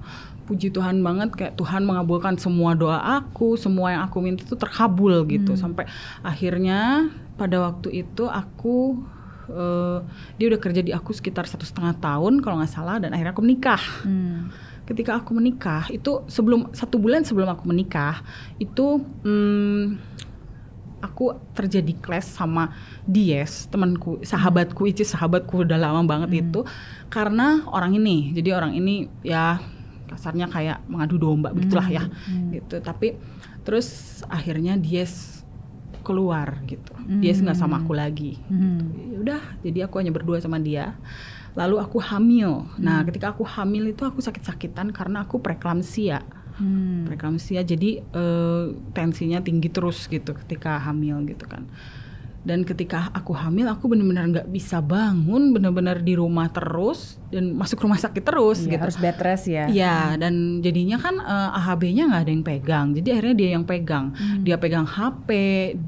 [0.46, 5.26] Puji Tuhan banget kayak Tuhan mengabulkan semua doa aku semua yang aku minta itu terkabul
[5.28, 5.54] gitu.
[5.58, 5.84] Sampai
[6.24, 8.96] akhirnya pada waktu itu aku
[9.52, 9.98] eh,
[10.40, 13.44] dia udah kerja di aku sekitar satu setengah tahun kalau nggak salah dan akhirnya aku
[13.44, 13.82] menikah.
[14.06, 14.48] Hmm.
[14.86, 18.22] ketika aku menikah itu sebelum satu bulan sebelum aku menikah
[18.62, 19.98] itu hmm,
[21.02, 22.72] aku terjadi clash sama
[23.04, 26.64] Dies temanku sahabatku itu sahabatku udah lama banget itu
[27.12, 29.60] karena orang ini jadi orang ini ya
[30.06, 32.04] kasarnya kayak mengadu domba begitulah ya
[32.54, 33.18] gitu tapi
[33.66, 35.36] terus akhirnya Dies
[36.06, 36.94] keluar gitu.
[37.18, 38.38] Dia nggak sama aku lagi.
[38.46, 38.94] Hmm.
[38.94, 40.94] Ya udah, jadi aku hanya berdua sama dia.
[41.58, 42.62] Lalu aku hamil.
[42.78, 46.22] Nah, ketika aku hamil itu aku sakit-sakitan karena aku preeklamsia.
[46.56, 47.04] Hmm.
[47.04, 51.68] Preeklamsia jadi eh, tensinya tinggi terus gitu ketika hamil gitu kan.
[52.46, 57.82] Dan ketika aku hamil aku benar-benar nggak bisa bangun, benar-benar di rumah terus dan masuk
[57.82, 58.82] rumah sakit terus Iya, gitu.
[58.86, 59.66] harus bed rest ya.
[59.66, 62.86] Iya, dan jadinya kan eh, AHB-nya nggak ada yang pegang.
[62.94, 64.14] Jadi akhirnya dia yang pegang.
[64.46, 65.28] Dia pegang HP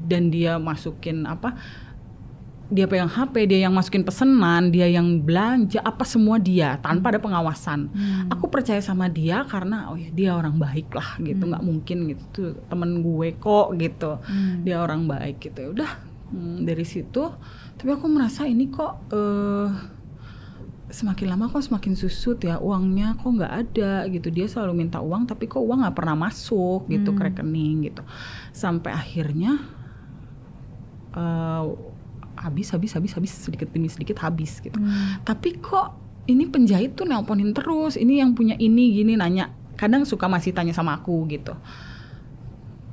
[0.05, 1.55] dan dia masukin apa?
[2.69, 7.17] Dia pegang HP, dia yang masukin pesanan, dia yang belanja, apa semua dia tanpa ada
[7.17, 7.89] pengawasan.
[8.29, 12.53] Aku percaya sama dia karena oh ya dia orang baik lah gitu, nggak mungkin gitu
[12.69, 14.21] temen gue kok gitu.
[14.61, 15.57] Dia orang baik gitu.
[15.65, 15.91] Ya udah
[16.29, 17.33] hmm, dari situ,
[17.73, 19.97] tapi aku merasa ini kok eh
[20.89, 24.29] semakin lama kok semakin susut ya uangnya kok nggak ada gitu.
[24.29, 28.05] Dia selalu minta uang tapi kok uang nggak pernah masuk gitu ke rekening gitu.
[28.53, 29.57] Sampai akhirnya
[31.17, 31.65] eh,
[32.39, 34.79] habis habis habis habis sedikit demi sedikit habis gitu.
[35.21, 39.51] Tapi kok ini penjahit tuh nelponin terus ini yang punya ini gini nanya.
[39.75, 41.51] Kadang suka masih tanya sama aku gitu.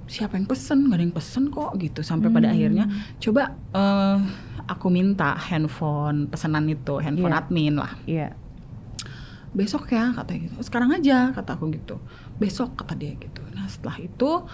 [0.06, 0.87] Siapa yang pesen?
[0.87, 2.87] Nggak ada yang pesen kok gitu sampai pada akhirnya.
[3.18, 4.18] Coba eh,
[4.66, 7.40] aku minta handphone pesanan itu handphone Iya.
[7.40, 7.92] admin lah.
[8.04, 8.28] Iya.
[9.50, 10.54] besok ya katanya gitu.
[10.61, 11.96] Sekarang aja kata aku gitu.
[12.37, 13.40] Besok kata dia gitu.
[13.56, 14.44] Nah setelah itu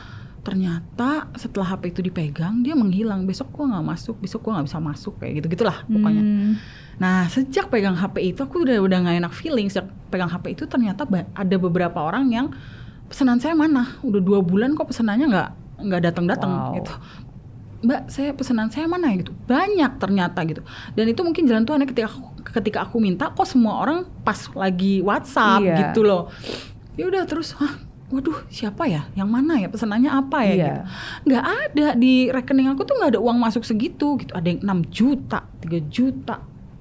[0.43, 4.79] ternyata setelah HP itu dipegang dia menghilang besok gua nggak masuk besok gua nggak bisa
[4.79, 6.53] masuk kayak gitu gitulah pokoknya Hmm.
[6.99, 10.67] nah sejak pegang HP itu aku udah udah nggak enak feeling sejak pegang HP itu
[10.67, 12.47] ternyata ada beberapa orang yang
[13.07, 15.49] pesanan saya mana udah dua bulan kok pesanannya nggak
[15.81, 16.75] nggak datang datang Wow.
[16.77, 16.93] gitu
[17.83, 19.35] Mbak, saya pesanan saya mana gitu.
[19.43, 20.63] Banyak ternyata gitu.
[20.95, 22.21] Dan itu mungkin jalan Tuhan ya ketika aku,
[22.55, 25.91] ketika aku minta kok semua orang pas lagi WhatsApp Iya.
[25.91, 26.31] gitu loh.
[26.95, 27.75] Ya udah terus, hah,
[28.13, 29.09] waduh siapa ya?
[29.17, 29.67] Yang mana ya?
[29.67, 30.53] Pesanannya apa ya?
[30.53, 30.57] Iya.
[30.69, 30.81] Gitu.
[31.33, 34.33] Nggak ada di rekening aku tuh nggak ada uang masuk segitu gitu.
[34.37, 36.37] Ada yang 6 juta, 3 juta,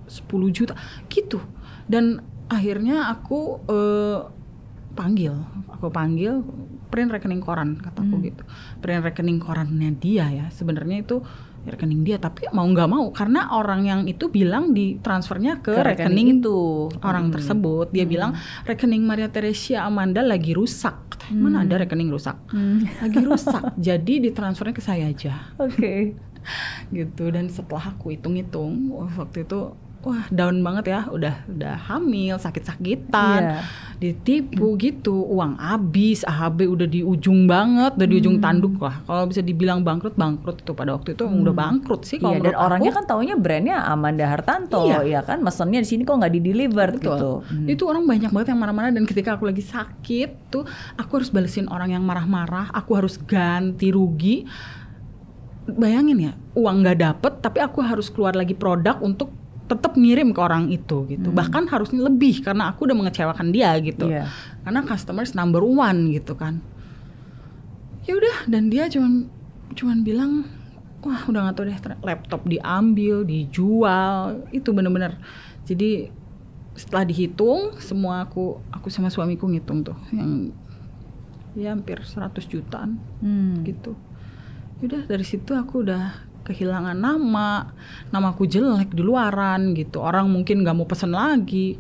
[0.06, 0.76] 10 juta
[1.08, 1.40] gitu.
[1.88, 4.20] Dan akhirnya aku eh,
[4.92, 5.32] panggil,
[5.72, 6.44] aku panggil
[6.92, 8.28] print rekening koran kataku Hmm.
[8.28, 8.44] gitu.
[8.84, 10.46] Print rekening korannya dia ya.
[10.52, 11.24] Sebenarnya itu
[11.62, 15.84] rekening dia tapi mau nggak mau karena orang yang itu bilang di transfernya ke, Ke
[15.86, 16.90] rekening, itu.
[17.02, 17.34] orang Hmm.
[17.34, 17.88] tersebut.
[17.90, 21.14] Dia bilang rekening Maria Teresia Amanda lagi rusak.
[21.14, 22.34] Katanya, Mana ada rekening rusak?
[22.50, 22.82] Hmm.
[22.98, 23.62] Lagi rusak.
[23.88, 26.18] Jadi ditransfernya ke saya aja Oke.
[26.90, 33.42] gitu dan setelah aku hitung-hitung waktu itu wah down banget ya udah udah hamil sakit-sakitan
[33.42, 33.58] Iya.
[34.02, 38.44] ditipu gitu uang habis AHB udah di ujung banget udah di ujung Hmm.
[38.44, 42.18] tanduk lah kalau bisa dibilang bangkrut bangkrut itu pada waktu itu emang udah bangkrut sih
[42.18, 42.98] kalau Iya, dan orangnya aku.
[42.98, 45.06] kan taunya brandnya Amanda Hartanto, Iya.
[45.06, 45.38] ya kan?
[45.40, 47.32] Mesennya di sini kok nggak di deliver gitu.
[47.46, 47.70] Hmm.
[47.70, 51.68] Itu orang banyak banget yang marah-marah dan ketika aku lagi sakit tuh aku harus balesin
[51.68, 54.50] orang yang marah-marah, aku harus ganti rugi.
[55.62, 59.30] Bayangin ya, uang nggak dapet tapi aku harus keluar lagi produk untuk
[59.72, 61.32] tetap ngirim ke orang itu gitu.
[61.32, 64.12] Bahkan harusnya lebih karena aku udah mengecewakan dia gitu.
[64.12, 64.28] Iya.
[64.68, 66.60] Karena customers number one gitu kan.
[68.04, 69.32] Ya udah dan dia cuman
[69.72, 70.32] cuman bilang
[71.02, 75.16] wah udah nggak tahu deh laptop diambil, dijual, itu bener-bener.
[75.64, 76.12] Jadi
[76.76, 80.56] setelah dihitung semua aku aku sama suamiku ngitung tuh yang
[81.52, 83.64] ya hampir 100 jutaan Hmm.
[83.64, 83.96] gitu.
[84.82, 87.72] Udah dari situ aku udah kehilangan nama,
[88.10, 90.02] namaku jelek di luaran gitu.
[90.02, 91.78] Orang mungkin nggak mau pesen lagi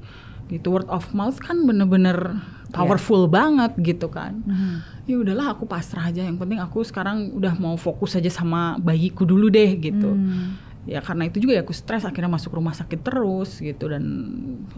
[0.52, 0.67] gitu.
[0.74, 2.39] Word of mouth kan bener-bener
[2.71, 4.41] powerful banget gitu kan.
[4.47, 4.84] Hmm.
[5.06, 6.24] Ya udahlah aku pasrah aja.
[6.24, 10.12] Yang penting aku sekarang udah mau fokus aja sama bayiku dulu deh gitu.
[10.15, 10.56] Hmm.
[10.82, 14.02] Ya karena itu juga ya aku stres akhirnya masuk rumah sakit terus gitu dan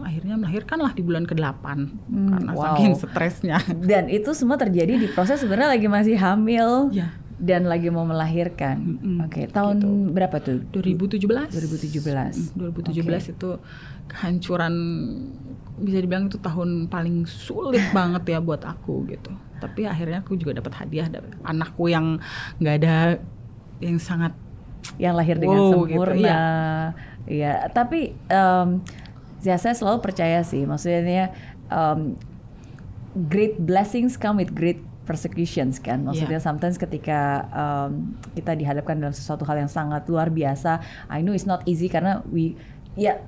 [0.04, 1.64] akhirnya melahirkanlah di bulan ke-8
[2.12, 2.60] karena wow.
[2.60, 3.56] saking stresnya.
[3.88, 7.08] Dan itu semua terjadi di proses sebenarnya lagi masih hamil ya,
[7.44, 8.96] dan lagi mau melahirkan.
[8.96, 9.88] Mm-mm, Oke, tahun gitu.
[10.16, 10.64] berapa tuh?
[10.72, 11.52] 2017.
[11.52, 12.56] 2017.
[12.56, 13.50] Hmm, 2017 itu
[14.08, 14.74] kehancuran
[15.76, 19.28] bisa dibilang itu tahun paling sulit banget ya buat aku gitu.
[19.60, 22.16] Tapi akhirnya aku juga dapat hadiah dari anakku yang
[22.58, 22.96] nggak ada
[23.84, 24.32] yang sangat
[24.96, 26.40] yang lahir dengan Wow, gitu, sempurna.
[27.24, 28.68] Iya, tapi em,
[29.40, 31.32] ya saya selalu percaya sih, maksudnya
[31.72, 32.16] em,
[33.28, 36.02] great blessings come with great persecutions kan.
[36.02, 36.44] Maksudnya Iya.
[36.44, 41.44] sometimes ketika em, kita dihadapkan dalam sesuatu hal yang sangat luar biasa, I know it's
[41.44, 42.56] not easy karena we
[42.94, 43.20] ya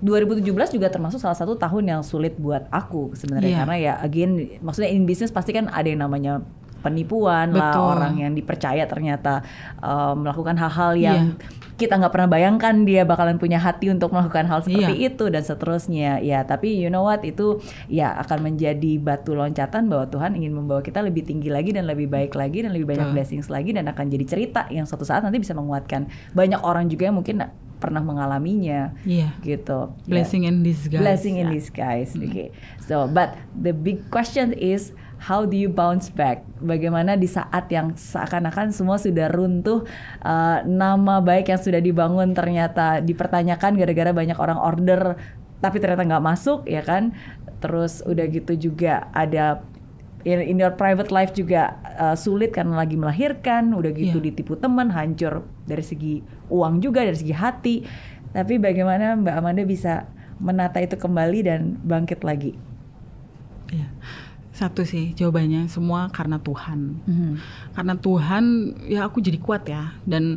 [0.00, 3.58] 2017 juga termasuk salah satu tahun yang sulit buat aku sebenarnya Iya.
[3.60, 6.40] karena ya again maksudnya in business pasti kan ada yang namanya
[6.80, 7.86] penipuan lah Betul.
[7.94, 9.44] orang yang dipercaya ternyata
[9.78, 11.58] uh, melakukan hal-hal yang Iya.
[11.76, 15.08] kita nggak pernah bayangkan dia bakalan punya hati untuk melakukan hal seperti Iya.
[15.08, 20.04] itu dan seterusnya ya tapi you know what itu ya akan menjadi batu loncatan bahwa
[20.06, 23.16] Tuhan ingin membawa kita lebih tinggi lagi dan lebih baik lagi dan lebih banyak Betul.
[23.16, 27.08] blessings lagi dan akan jadi cerita yang suatu saat nanti bisa menguatkan banyak orang juga
[27.08, 27.40] yang mungkin
[27.76, 29.32] pernah mengalaminya Iya.
[29.40, 30.20] gitu Ya.
[30.20, 31.00] Blessing in disguise.
[31.00, 31.52] blessing in ya.
[31.54, 32.12] disguise.
[32.12, 32.52] Okay.
[32.78, 36.42] So, but the big question is how do you bounce back?
[36.64, 39.84] Bagaimana di saat yang seakan-akan semua sudah runtuh,
[40.24, 45.20] uh, nama baik yang sudah dibangun ternyata dipertanyakan gara-gara banyak orang order
[45.60, 47.12] tapi ternyata nggak masuk, ya kan?
[47.60, 49.60] Terus udah gitu juga ada
[50.24, 54.32] in, in your private life juga uh, sulit karena lagi melahirkan, udah gitu Iya.
[54.32, 57.76] ditipu teman, hancur dari segi uang juga, dari segi hati.
[58.32, 60.08] Tapi bagaimana Mbak Amanda bisa
[60.40, 62.56] menata itu kembali dan bangkit lagi?
[63.68, 63.86] Iya.
[64.60, 67.00] Satu sih jawabannya semua karena Tuhan.
[67.08, 67.32] Mhm.
[67.72, 68.44] Karena Tuhan
[68.92, 70.36] ya aku jadi kuat ya dan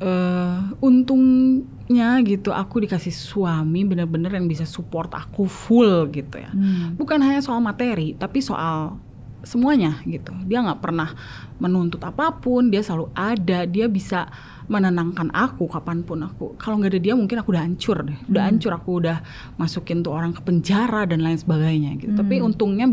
[0.00, 6.50] eh untungnya gitu aku dikasih suami bener-bener yang bisa support aku full gitu ya.
[6.50, 6.98] Hmm.
[6.98, 8.98] Bukan hanya soal materi tapi soal
[9.44, 10.32] semuanya gitu.
[10.48, 11.12] Dia nggak pernah
[11.60, 14.28] menuntut apa pun, dia selalu ada, dia bisa
[14.70, 16.54] menenangkan aku kapan pun aku.
[16.54, 19.18] Kalau nggak ada dia mungkin aku udah hancur deh, udah hancur aku udah
[19.58, 22.14] masukin tuh orang ke penjara dan lain sebagainya gitu.
[22.14, 22.86] Tapi untungnya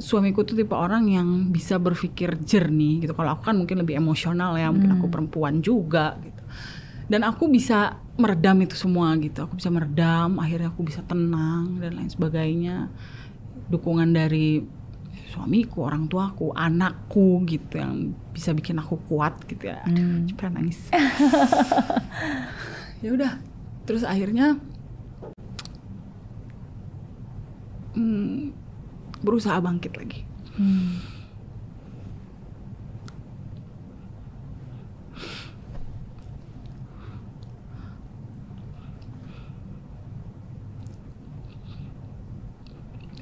[0.00, 3.12] suamiku tuh tipe orang yang bisa berpikir jernih gitu.
[3.12, 6.42] Kalau aku kan mungkin lebih emosional ya, mungkin aku perempuan juga gitu.
[7.04, 9.44] Dan aku bisa meredam itu semua gitu.
[9.44, 12.88] Aku bisa meredam, akhirnya aku bisa tenang dan lain sebagainya.
[13.68, 14.64] Dukungan dari
[15.34, 19.82] suamiku, orang tuaku, anakku gitu yang bisa bikin aku kuat gitu ya.
[19.82, 20.30] Hmm.
[20.30, 20.78] Cepet nangis.
[23.04, 23.32] ya udah.
[23.84, 24.54] Terus akhirnya
[27.98, 28.54] hmm,
[29.26, 30.22] berusaha bangkit lagi.
[30.54, 31.14] Hmm.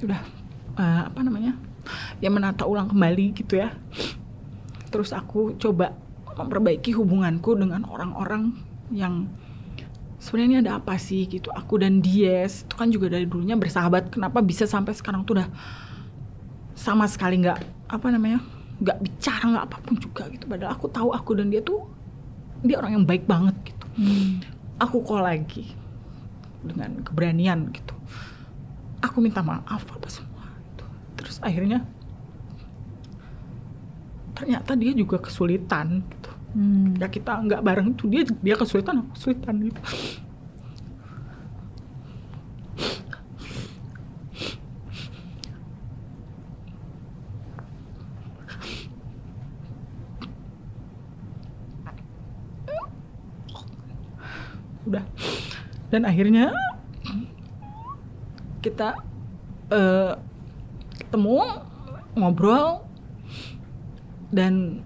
[0.03, 0.19] udah
[0.83, 1.55] eh, apa namanya
[2.23, 3.75] ya menata ulang kembali gitu ya.
[4.89, 5.97] Terus aku coba
[6.33, 8.53] memperbaiki hubunganku dengan orang-orang
[8.89, 9.29] yang
[10.17, 11.51] sebenarnya ini ada apa sih gitu.
[11.51, 14.09] Aku dan Dies itu kan juga dari dulunya bersahabat.
[14.13, 15.49] Kenapa bisa sampai sekarang tuh udah
[16.73, 17.59] sama sekali nggak
[17.91, 18.41] apa namanya
[18.81, 20.45] nggak bicara nggak apa pun juga gitu.
[20.47, 21.85] Padahal aku tahu aku dan dia tuh
[22.63, 23.85] dia orang yang baik banget gitu.
[23.93, 24.41] Hmm.
[24.81, 25.69] aku call lagi
[26.65, 27.93] dengan keberanian gitu.
[29.05, 30.07] Aku minta maaf apa.
[31.23, 31.87] Terus akhirnya
[34.35, 36.31] ternyata dia juga kesulitan gitu.
[36.53, 36.93] Hmm.
[37.01, 39.81] ya kita nggak bareng itu dia dia kesulitan aku kesulitan gitu.
[54.83, 55.05] Udah.
[55.89, 56.53] Dan akhirnya
[58.61, 58.99] kita
[59.73, 60.13] eh,
[61.13, 61.45] ketemu
[62.17, 62.81] ngobrol
[64.33, 64.81] dan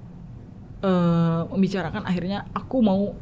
[0.84, 3.16] eh, membicarakan akhirnya aku mau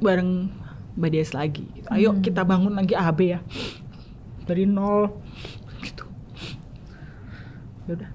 [0.00, 0.48] bareng
[0.96, 1.64] Mbak Des lagi.
[1.76, 1.88] Gitu.
[1.92, 3.44] ayo kita bangun lagi AB ya.
[4.48, 5.12] Dari nol
[5.84, 6.08] gitu.
[7.84, 8.10] Ya udah.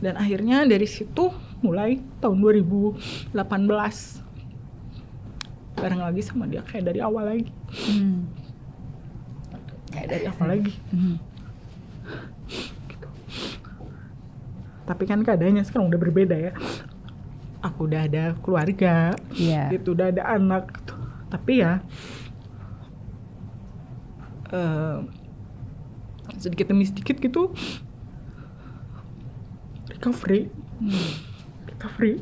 [0.00, 1.32] Dan akhirnya dari situ
[1.64, 3.32] mulai tahun 2018
[5.74, 7.48] bareng lagi sama dia kayak dari awal lagi.
[7.88, 8.28] Hmm.
[9.88, 10.74] kayak dari awal lagi.
[10.92, 11.16] Hmm.
[12.88, 13.08] gitu.
[14.84, 16.52] Tapi kan keadaannya sekarang udah berbeda ya.
[17.60, 19.72] Aku udah ada keluarga, Iya.
[19.72, 20.94] gitu udah ada anak, gitu.
[21.26, 21.80] tapi ya
[24.50, 24.98] eh,
[26.36, 27.50] sedikit demi sedikit gitu
[29.88, 31.10] recovery, Hmm.
[31.66, 32.20] recovery.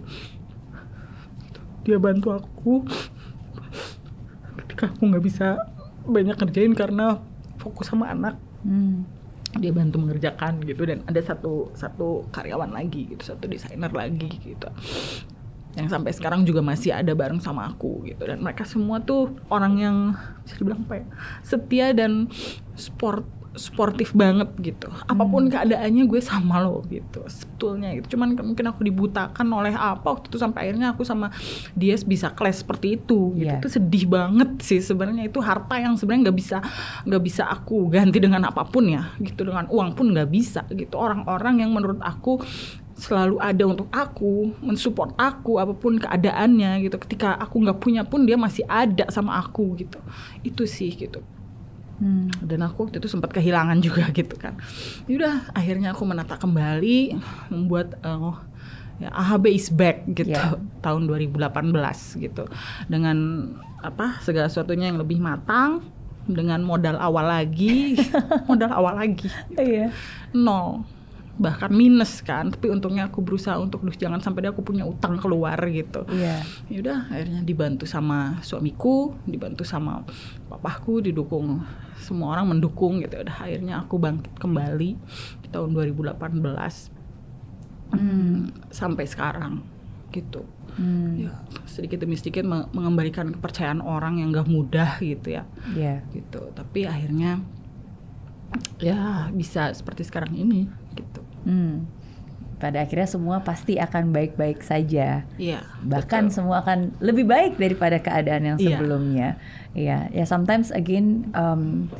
[1.82, 2.86] Dia bantu aku
[4.62, 5.58] ketika aku nggak bisa
[6.04, 7.18] banyak kerjain karena
[7.58, 9.02] fokus sama anak Hmm.
[9.52, 14.68] Dia bantu mengerjakan gitu dan ada satu satu karyawan lagi gitu satu desainer lagi gitu.
[15.72, 18.24] Yang sampai sekarang juga masih ada bareng sama aku gitu.
[18.24, 19.96] Dan mereka semua tuh orang yang
[20.44, 21.06] bisa dibilang apa ya
[21.44, 22.28] setia dan
[22.76, 24.88] sport sportif banget gitu.
[24.88, 28.16] Apa pun keadaannya gue sama lo gitu sebetulnya gitu.
[28.16, 31.28] Cuman mungkin aku dibutakan oleh apa waktu itu sampai akhirnya aku sama
[31.76, 33.44] dia bisa clash seperti itu gitu.
[33.44, 33.60] Iya.
[33.60, 35.28] itu sedih banget sih sebenarnya.
[35.28, 36.58] Itu harta yang sebenarnya nggak bisa
[37.04, 39.44] nggak bisa aku ganti dengan apa pun ya gitu.
[39.44, 40.96] Dengan uang pun nggak bisa gitu.
[40.96, 42.40] Orang-orang yang menurut aku
[42.96, 46.96] selalu ada untuk aku mensupport aku apa pun keadaannya gitu.
[46.96, 50.00] Ketika aku nggak punya pun dia masih ada sama aku gitu.
[50.40, 51.20] Itu sih gitu
[52.02, 52.26] Hmm.
[52.42, 54.58] Dan aku waktu itu sempat kehilangan juga gitu kan.
[55.06, 57.14] Yaudah, akhirnya aku menata kembali,
[57.54, 58.34] membuat uh,
[58.98, 60.58] ya, AHB is back gitu yeah.
[60.84, 61.46] tahun 2018
[62.18, 62.50] gitu.
[62.90, 63.16] Dengan
[63.78, 65.86] apa segala sesuatunya yang lebih matang,
[66.26, 67.94] dengan modal awal lagi,
[68.50, 69.30] modal awal lagi.
[69.30, 69.62] Gitu.
[69.62, 69.94] Iya.
[70.34, 70.82] Nol
[71.40, 75.16] bahkan minus kan tapi untungnya aku berusaha untuk duh jangan sampai dia aku punya utang
[75.16, 76.44] keluar gitu yeah.
[76.68, 80.04] ya udah akhirnya dibantu sama suamiku dibantu sama
[80.52, 81.64] papaku didukung
[81.96, 84.90] semua orang mendukung gitu udah akhirnya aku bangkit kembali
[85.40, 86.20] di tahun 2018
[87.96, 88.68] hmm.
[88.68, 89.64] sampai sekarang
[90.12, 90.44] gitu
[90.76, 91.12] hmm.
[91.16, 91.32] ya,
[91.64, 96.04] sedikit demi sedikit mengembalikan kepercayaan orang yang gak mudah gitu ya yeah.
[96.12, 97.40] gitu tapi akhirnya
[98.76, 101.86] ya bisa seperti sekarang ini gitu Hmm.
[102.62, 105.26] Pada akhirnya semua pasti akan baik-baik saja.
[105.34, 105.66] Iya.
[105.82, 106.34] Bahkan betul.
[106.38, 108.78] semua akan lebih baik daripada keadaan yang iya.
[108.78, 109.28] sebelumnya.
[109.74, 109.98] Iya.
[110.14, 111.90] Ya, sometimes again um,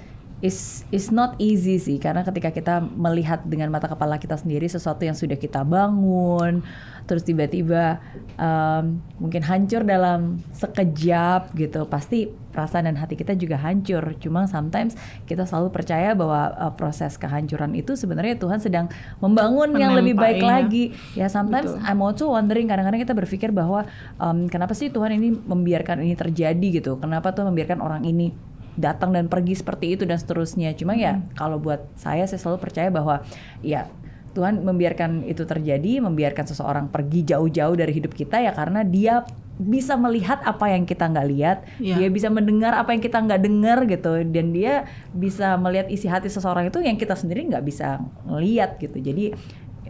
[0.43, 5.07] is is not easy sih karena ketika kita melihat dengan mata kepala kita sendiri sesuatu
[5.07, 6.67] yang sudah kita bangun
[7.07, 8.03] terus tiba-tiba
[8.35, 14.99] um, mungkin hancur dalam sekejap gitu pasti perasaan dan hati kita juga hancur cuma sometimes
[15.31, 18.87] kita selalu percaya bahwa uh, proses kehancuran itu sebenarnya Tuhan sedang
[19.23, 20.47] membangun yang lebih baik iya.
[20.47, 21.87] lagi ya sometimes Betul.
[21.87, 23.87] I'm also wondering kadang-kadang kita berpikir bahwa
[24.19, 29.13] um, kenapa sih Tuhan ini membiarkan ini terjadi gitu kenapa Tuhan membiarkan orang ini datang
[29.13, 30.73] dan pergi seperti itu dan seterusnya.
[30.73, 31.33] Cuma ya, hmm.
[31.33, 33.25] ya kalau buat saya saya selalu percaya bahwa
[33.61, 33.89] ya
[34.33, 39.29] Tuhan membiarkan itu terjadi, membiarkan seseorang pergi jauh-jauh dari hidup kita ya karena dia
[39.61, 42.01] bisa melihat apa yang kita nggak lihat, yeah.
[42.01, 46.33] dia bisa mendengar apa yang kita nggak dengar gitu, dan dia bisa melihat isi hati
[46.33, 48.97] seseorang itu yang kita sendiri nggak bisa melihat gitu.
[48.97, 49.37] Jadi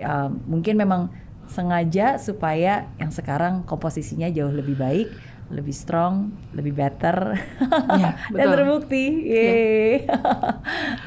[0.03, 1.15] uh, mungkin memang
[1.47, 5.09] sengaja supaya yang sekarang komposisinya jauh lebih baik,
[5.53, 7.37] lebih strong, lebih better,
[8.01, 9.05] ya, dan terbukti.
[9.29, 9.53] Iya,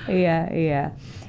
[0.22, 0.40] iya.
[0.54, 0.84] iya.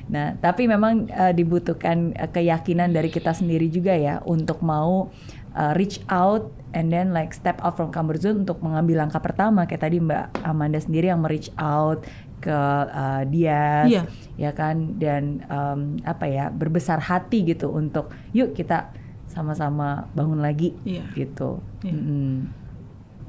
[0.06, 5.10] Nah, tapi memang uh, dibutuhkan uh, keyakinan dari kita sendiri juga ya untuk mau
[5.56, 9.66] uh, reach out and then like step out from comfort zone untuk mengambil langkah pertama
[9.66, 12.06] kayak tadi Mbak Amanda sendiri yang reach out
[12.38, 12.54] ke
[12.92, 14.04] uh, dia yeah.
[14.38, 18.92] ya kan dan um, apa ya berbesar hati gitu untuk yuk kita
[19.26, 21.08] sama-sama bangun lagi yeah.
[21.16, 21.58] gitu.
[21.82, 21.96] Yeah.
[21.96, 22.38] Mm.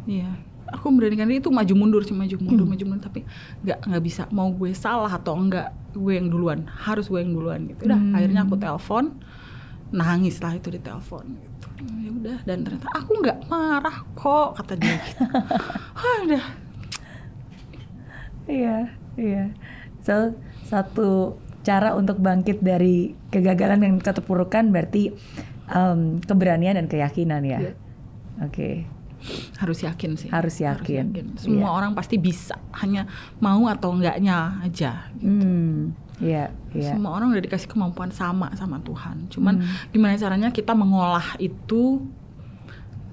[0.08, 2.74] Yeah aku memberanikan diri itu maju mundur sih maju mundur hmm.
[2.76, 3.06] maju mundur.
[3.08, 3.20] Tapi
[3.63, 6.67] nggak nggak bisa mau gue salah atau enggak gue yang duluan.
[6.67, 7.88] Harus gue yang duluan gitu.
[7.88, 8.15] Udah hmm.
[8.15, 9.15] akhirnya aku telepon.
[9.88, 11.67] Nangis lah itu di telepon gitu.
[11.80, 15.24] Ya udah dan ternyata aku nggak marah kok kata dia gitu.
[16.28, 16.46] Udah.
[18.48, 18.78] Iya
[19.15, 19.43] iya.
[20.04, 20.36] So
[20.67, 25.15] satu cara untuk bangkit dari kegagalan yang keterpurukan berarti
[25.72, 27.72] um, keberanian dan keyakinan ya?
[27.72, 27.76] Yeah.
[28.43, 28.52] oke.
[28.52, 28.97] okay
[29.60, 31.26] harus yakin sih harus yakin, harus yakin.
[31.40, 31.78] semua yeah.
[31.78, 33.06] orang pasti bisa hanya
[33.44, 35.28] mau atau enggaknya aja gitu.
[35.28, 35.80] hmm.
[36.24, 36.94] yeah, yeah.
[36.96, 39.92] semua orang udah dikasih kemampuan sama sama Tuhan cuman hmm.
[39.92, 42.04] gimana caranya kita mengolah itu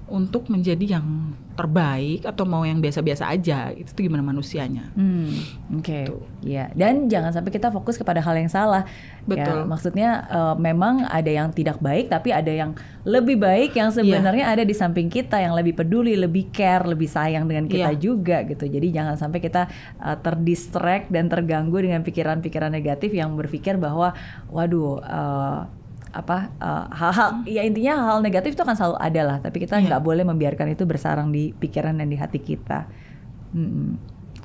[0.05, 4.91] untuk menjadi yang terbaik atau mau yang biasa-biasa aja itu tuh gimana manusianya.
[4.93, 5.33] Hmm,
[5.79, 5.81] Oke.
[5.81, 6.03] Okay.
[6.05, 6.15] Gitu.
[6.45, 8.85] Ya dan jangan sampai kita fokus kepada hal yang salah.
[9.25, 9.63] Betul.
[9.63, 13.97] Ya, maksudnya uh, memang ada yang tidak baik tapi ada yang lebih baik yang iya.
[13.97, 14.55] sebenarnya yeah.
[14.59, 17.97] ada di samping kita yang lebih peduli, lebih care, lebih sayang dengan kita yeah.
[17.97, 18.69] juga gitu.
[18.69, 19.65] Jadi jangan sampai kita
[20.05, 24.13] uh, terdistract dan terganggu dengan pikiran-pikiran negatif yang berpikir bahwa
[24.53, 25.01] waduh.
[25.01, 25.84] Uh,
[26.15, 29.91] apa uh, hal-hal ya intinya hal, negatif itu akan selalu ada lah tapi kita iya.
[29.91, 30.07] nggak yeah.
[30.07, 32.87] boleh membiarkan itu bersarang di pikiran dan di hati kita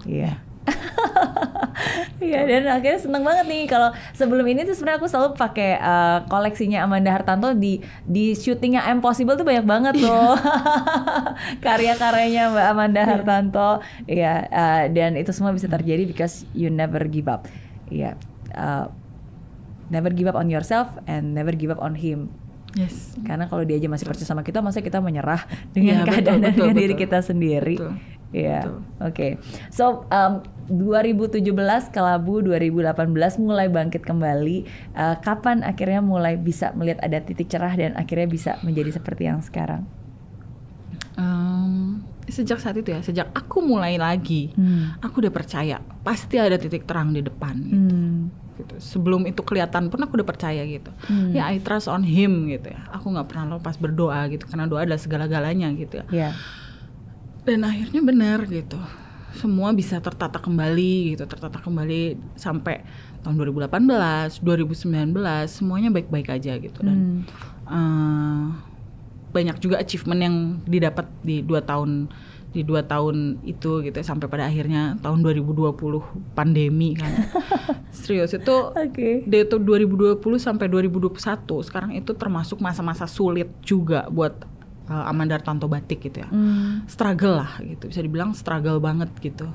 [0.04, 0.36] iya yeah.
[2.20, 6.28] Iya dan akhirnya seneng banget nih kalau sebelum ini tuh sebenarnya aku selalu pakai uh,
[6.28, 10.36] koleksinya Amanda Hartanto di di syutingnya Impossible tuh banyak banget loh
[11.64, 13.08] karya-karyanya Mbak Amanda yeah.
[13.08, 13.70] Hartanto
[14.04, 17.48] ya uh, dan itu semua bisa terjadi because you never give up
[17.88, 18.20] ya
[18.52, 18.92] uh,
[19.90, 22.30] never give up on yourself and never give up on him.
[22.78, 23.18] Yes.
[23.26, 25.42] Karena kalau dia aja masih percaya sama kita, masa kita menyerah
[25.76, 27.76] dengan ya, keadaan betul, dan dengan betul, diri kita sendiri.
[28.30, 28.62] Iya.
[29.02, 29.10] Oke.
[29.10, 29.32] Okay.
[29.74, 31.42] So um, 2017
[31.90, 34.70] Kelabu 2018 mulai bangkit kembali.
[34.94, 39.42] Uh, kapan akhirnya mulai bisa melihat ada titik cerah dan akhirnya bisa menjadi seperti yang
[39.42, 39.82] sekarang?
[41.18, 45.02] Um, sejak saat itu ya, sejak aku mulai lagi, hmm.
[45.02, 47.54] aku udah percaya pasti ada titik terang di depan.
[47.58, 47.96] Gitu.
[47.98, 51.32] Hmm gitu sebelum itu kelihatan pun aku udah percaya gitu hmm.
[51.32, 54.84] ya I trust on him gitu ya aku nggak pernah lepas berdoa gitu karena doa
[54.84, 56.32] adalah segala-galanya gitu ya yeah.
[57.48, 58.78] dan akhirnya benar gitu
[59.30, 62.82] semua bisa tertata kembali gitu tertata kembali sampai
[63.22, 65.14] tahun 2018 2019
[65.46, 67.20] semuanya baik-baik aja gitu dan hmm.
[67.70, 68.46] uh,
[69.30, 70.36] banyak juga achievement yang
[70.66, 72.10] didapat di dua tahun
[72.50, 75.70] di dua tahun itu gitu sampai pada akhirnya tahun 2020
[76.34, 77.30] pandemi kan
[77.94, 79.22] serius itu Oke.
[79.22, 81.14] dari itu 2020 sampai 2021
[81.62, 84.34] sekarang itu termasuk masa-masa sulit juga buat
[84.86, 86.82] uh, Amanda Tanto Batik gitu ya Hmm.
[86.86, 89.46] struggle lah gitu bisa dibilang struggle banget gitu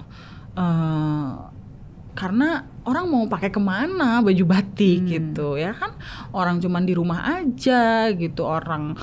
[0.55, 1.31] Eh,
[2.15, 5.11] karena orang mau pakai ke mana baju batik Hmm.
[5.11, 5.91] gitu ya kan
[6.31, 8.95] orang cuman di rumah aja gitu orang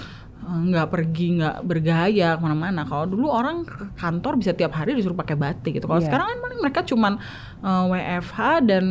[0.53, 2.85] nggak pergi nggak bergaya ke mana-mana.
[2.85, 3.65] Kalau dulu orang
[3.97, 5.89] kantor bisa tiap hari disuruh pakai batik gitu.
[5.89, 6.13] Kalau Iya.
[6.13, 7.13] sekarang kan mereka cuman
[7.65, 8.39] eh, WFH
[8.69, 8.85] dan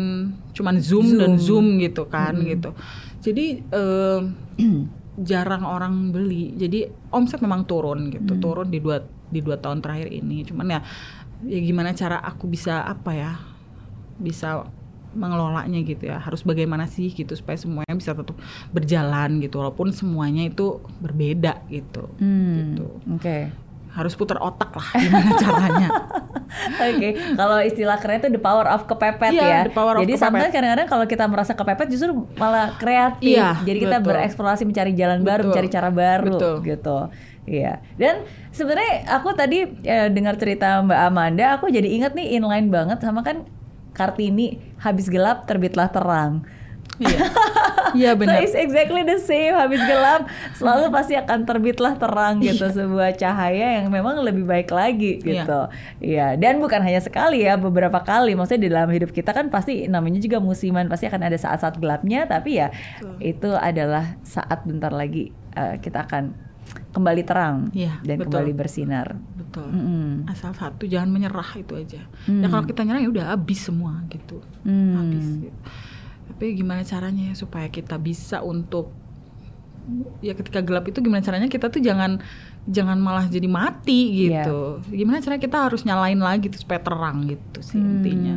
[0.51, 2.73] cuman zoom, dan zoom gitu kan gitu.
[3.21, 4.19] Jadi eh,
[5.29, 6.57] jarang orang beli.
[6.57, 8.41] Jadi omset memang turun gitu.
[8.41, 8.99] Turun di dua
[9.29, 10.41] di dua tahun terakhir ini.
[10.41, 10.79] Cuman ya
[11.45, 13.31] ya gimana cara aku bisa apa ya
[14.17, 14.65] bisa
[15.13, 18.35] mengelolanya gitu ya harus bagaimana sih gitu supaya semuanya bisa tetap
[18.69, 22.73] berjalan gitu walaupun semuanya itu berbeda gitu Hmm.
[22.73, 23.51] gitu Oke.
[23.91, 25.89] harus putar otak lah gimana caranya
[26.77, 29.59] Oke, kalau istilah keren itu the power of kepepet Iya, ya.
[29.63, 33.39] the power Jadi sometimes kadang-kadang kalau kita merasa kepepet justru malah kreatif.
[33.39, 34.11] Iya, Jadi kita betul.
[34.11, 35.49] bereksplorasi mencari jalan baru, Betul.
[35.49, 36.55] mencari cara baru Betul.
[36.65, 36.97] gitu.
[37.47, 37.79] Iya.
[37.95, 38.15] Dan
[38.49, 43.23] sebenarnya aku tadi eh, dengar cerita Mbak Amanda, aku jadi ingat nih inline banget sama
[43.23, 43.47] kan
[43.91, 46.43] Kartini habis gelap terbitlah terang.
[47.01, 47.17] iya
[47.97, 49.51] iya So benar it's exactly the same.
[49.51, 55.17] Habis gelap selalu pasti akan terbitlah terang gitu sebuah cahaya yang memang lebih baik lagi
[55.17, 55.25] Iya.
[55.43, 55.61] gitu.
[55.99, 56.27] Iya.
[56.37, 58.37] Dan bukan hanya sekali ya, beberapa kali.
[58.37, 62.29] Maksudnya di dalam hidup kita kan pasti namanya juga musiman, pasti akan ada saat-saat gelapnya.
[62.29, 62.69] Tapi ya
[63.17, 66.50] itu adalah saat bentar lagi eh, kita akan
[66.91, 68.25] kembali terang Iya, dan betul.
[68.29, 69.07] kembali bersinar.
[69.33, 70.25] betul Mm-mm.
[70.25, 74.39] asal satu jangan menyerah itu aja ya kalau kita nyerah ya udah habis semua gitu
[74.61, 74.95] Hmm.
[74.97, 75.59] habis gitu.
[76.27, 78.95] tapi gimana caranya ya supaya kita bisa untuk
[80.19, 82.21] ya ketika gelap itu gimana caranya kita tuh jangan
[82.63, 87.59] jangan malah jadi mati gitu gimana caranya kita harus nyalain lagi tuh supaya terang gitu
[87.59, 87.99] sih Hmm.
[87.99, 88.35] intinya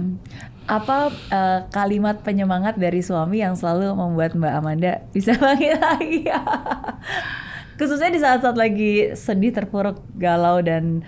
[0.64, 6.24] Apa eh, kalimat penyemangat dari suami yang selalu membuat Mbak Amanda bisa bangkit lagi?
[7.74, 11.02] Khususnya di saat-saat lagi sedih, terpuruk, galau dan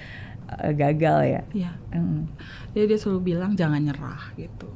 [0.48, 1.42] eh, gagal ya.
[1.52, 2.28] ya Mm.
[2.70, 4.68] jadi dia selalu bilang jangan nyerah gitu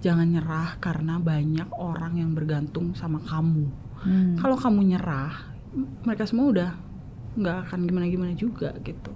[0.00, 3.68] jangan nyerah karena banyak orang yang bergantung sama kamu
[4.02, 4.34] Hmm.
[4.34, 5.52] kalau kamu nyerah
[6.02, 6.70] mereka semua udah
[7.32, 9.14] nggak akan gimana gimana juga gitu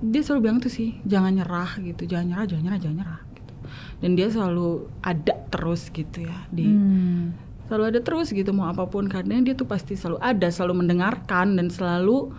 [0.00, 3.52] dia selalu bilang tuh sih jangan nyerah gitu jangan nyerah jangan nyerah jangan nyerah gitu
[3.98, 7.38] dan dia selalu ada terus gitu ya di Hmm.
[7.68, 9.06] Selalu ada terus gitu mau apa pun.
[9.06, 12.32] Karena dia tuh pasti selalu ada selalu mendengarkan dan selalu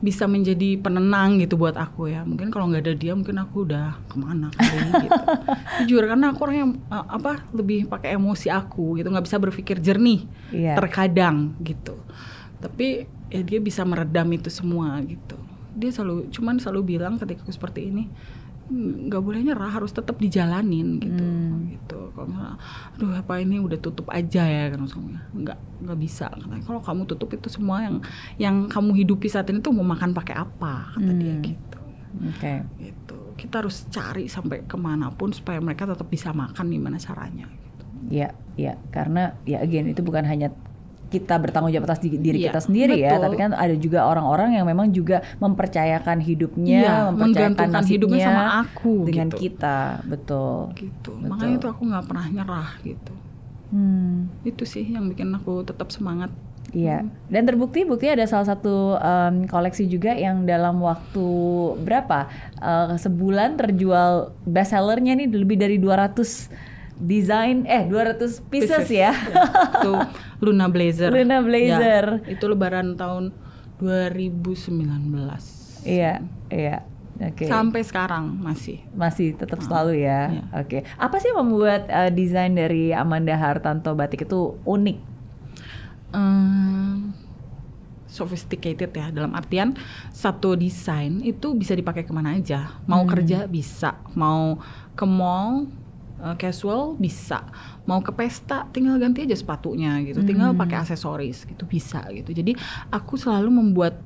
[0.00, 2.24] bisa menjadi penenang gitu buat aku ya.
[2.24, 5.22] Mungkin kalau nggak ada dia mungkin aku udah ke mana kali gitu.
[5.84, 9.12] Jujur karena aku orang yang uh, apa lebih pakai emosi aku gitu.
[9.12, 10.80] Nggak bisa berpikir jernih Iya.
[10.80, 12.00] terkadang gitu.
[12.58, 15.36] Tapi ya dia bisa meredam itu semua gitu.
[15.70, 18.39] Dia selalu cuman selalu bilang ketika aku seperti ini "Hmm,
[18.70, 21.66] nggak boleh nyerah harus tetap dijalanin gitu Hmm.
[21.68, 22.56] gitu kalau misalnya
[22.94, 27.02] aduh apa ini udah tutup aja ya kan suaminya nggak nggak bisa katanya kalau kamu
[27.04, 27.96] tutup itu semua yang
[28.38, 31.42] yang kamu hidupi saat ini tuh mau makan pakai apa kata dia Hmm.
[31.42, 31.78] gitu
[32.30, 32.54] Oke.
[32.78, 37.48] gitu kita harus cari sampai ke mana pun supaya mereka tetap bisa makan gimana caranya
[37.48, 37.84] gitu.
[38.12, 40.52] Ya, ya, karena ya again itu bukan hanya
[41.10, 43.22] kita bertanggung jawab atas di- diri Iya, kita sendiri ya, betul.
[43.26, 48.38] tapi kan ada juga orang-orang yang memang juga mempercayakan hidupnya, Iya, mempercayakan menggantungkan hidupnya nasibnya
[48.40, 49.36] sama aku dengan gitu.
[49.36, 50.58] kita, betul.
[50.72, 51.26] gitu Betul.
[51.26, 53.12] makanya itu aku nggak pernah nyerah gitu
[53.70, 54.26] Hmm.
[54.42, 56.30] itu sih yang bikin aku tetap semangat
[56.70, 61.26] Iya, dan terbukti bukti ada salah satu em, koleksi juga yang dalam waktu
[61.80, 66.52] berapa Eh, sebulan terjual bestsellernya nih lebih dari 200
[67.00, 69.12] desain eh 200 pieces, ya.
[69.80, 69.92] itu
[70.44, 72.04] Luna Blazer Luna Blazer.
[72.24, 73.32] Ya, itu lebaran tahun
[73.80, 74.76] 2019
[75.84, 76.20] Iya,
[76.52, 76.84] iya.
[77.20, 77.44] Oke.
[77.44, 80.32] sampai sekarang masih Masih tetap selalu ya.
[80.32, 80.44] iya.
[80.56, 80.78] Oke.
[80.96, 84.98] Apa sih yang membuat eh, desain dari Amanda Hartanto batik itu unik?
[86.16, 87.12] Ehm,
[88.10, 89.78] sophisticated ya dalam artian
[90.10, 94.58] satu desain itu bisa dipakai ke mana aja mau kerja bisa mau
[94.98, 95.70] ke mall
[96.20, 97.44] eh, casual bisa.
[97.88, 100.22] Mau ke pesta tinggal ganti aja sepatunya gitu.
[100.22, 102.30] Tinggal pakai aksesoris gitu bisa gitu.
[102.30, 102.54] Jadi
[102.92, 103.98] aku selalu membuat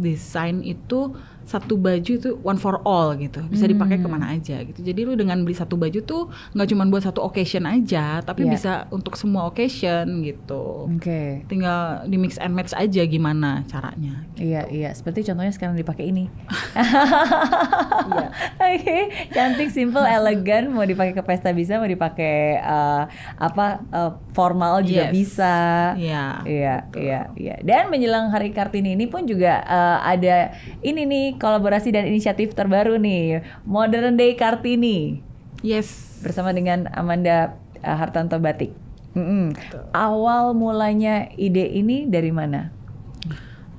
[0.00, 1.12] desain itu
[1.50, 5.18] satu baju itu one for all gitu bisa dipakai ke mana aja gitu jadi lu
[5.18, 6.22] dengan beli satu baju tuh
[6.54, 8.52] nggak cuma buat satu occasion aja tapi Iya.
[8.52, 11.42] bisa untuk semua occasion gitu Oke.
[11.44, 14.22] tinggal di mix and match aja gimana caranya.
[14.36, 14.90] Iya, iya.
[14.90, 16.30] Seperti contohnya sekarang dipakai ini.
[18.60, 18.98] Oke,
[19.30, 20.70] cantik, simple, elegan.
[20.70, 23.02] Mau dipakai ke pesta bisa, mau dipakai eh,
[23.36, 25.12] apa eh, formal juga Yes.
[25.12, 25.56] bisa.
[25.96, 26.24] Iya.
[26.44, 27.54] Iya, iya, iya.
[27.60, 33.00] Dan menjelang Hari Kartini ini pun juga eh, ada ini nih kolaborasi dan inisiatif terbaru
[33.00, 35.24] nih, Modern Day Kartini.
[35.64, 36.20] Yes.
[36.20, 38.76] Bersama dengan Amanda uh, Hartanto Batik.
[39.16, 39.56] Mm-mm.
[39.90, 42.70] Awal mulanya ide ini dari mana?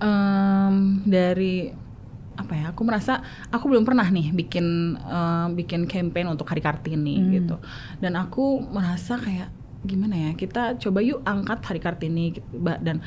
[0.01, 1.72] Um, dari
[2.36, 2.66] apa ya?
[2.74, 3.22] Aku merasa
[3.53, 7.32] aku belum pernah nih bikin uh, bikin campaign untuk Hari Kartini Hmm.
[7.32, 7.55] gitu.
[8.01, 10.32] Dan aku merasa kayak gimana ya?
[10.38, 13.02] Kita coba yuk angkat Hari Kartini gitu, dan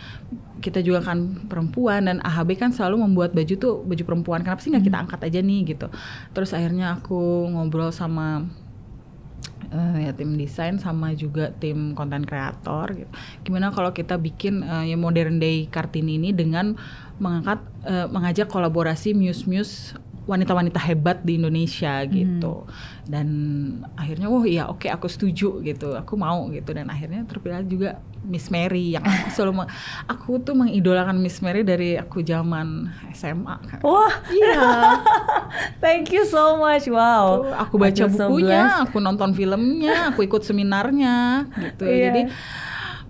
[0.59, 4.41] kita juga kan perempuan dan AHB kan selalu membuat baju tuh baju perempuan.
[4.43, 5.87] Kenapa sih nggak kita angkat aja nih gitu?
[6.35, 8.49] Terus akhirnya aku ngobrol sama
[9.70, 13.11] eh, ya tim desain sama juga tim konten kreator gitu.
[13.47, 16.75] Gimana kalau kita bikin eh, ya modern day Kartini ini dengan
[17.22, 19.95] mengangkat eh, mengajak kolaborasi muse-muse
[20.25, 22.64] wanita-wanita hebat di Indonesia gitu.
[23.05, 23.29] Dan
[23.95, 25.93] akhirnya wah iya oke aku setuju gitu.
[25.95, 27.91] Aku mau gitu dan akhirnya terpilih juga
[28.25, 29.68] Miss Mary yang aku selalu
[30.09, 33.81] aku tuh mengidolakan Miss Mary dari aku zaman SMA kan.
[33.85, 34.64] Wah, Iya.
[35.85, 36.89] thank you so much.
[36.89, 37.45] Wow.
[37.45, 38.85] Tuh, aku baca so bukunya, blessed.
[38.89, 41.85] aku nonton filmnya, aku ikut seminarnya gitu.
[41.85, 42.01] Iya.
[42.09, 42.22] Jadi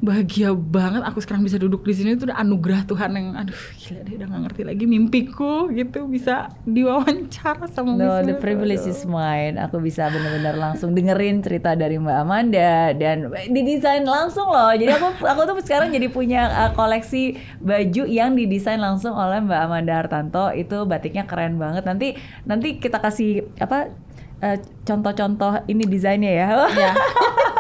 [0.05, 4.01] bahagia banget aku sekarang bisa duduk di sini itu udah anugerah Tuhan yang aduh gila
[4.05, 9.07] deh udah gak ngerti lagi mimpiku gitu bisa diwawancara sama No, Miss the privilege is
[9.07, 9.57] mine.
[9.57, 14.75] Aku bisa benar-benar langsung dengerin cerita dari Mbak Amanda dan didesain langsung loh.
[14.75, 19.61] Jadi aku aku tuh sekarang jadi punya uh, koleksi baju yang didesain langsung oleh Mbak
[19.63, 20.51] Amanda Hartanto.
[20.53, 21.87] Itu batiknya keren banget.
[21.87, 23.95] Nanti nanti kita kasih apa
[24.43, 26.49] uh, contoh-contoh ini desainnya ya.
[26.75, 26.93] Ya.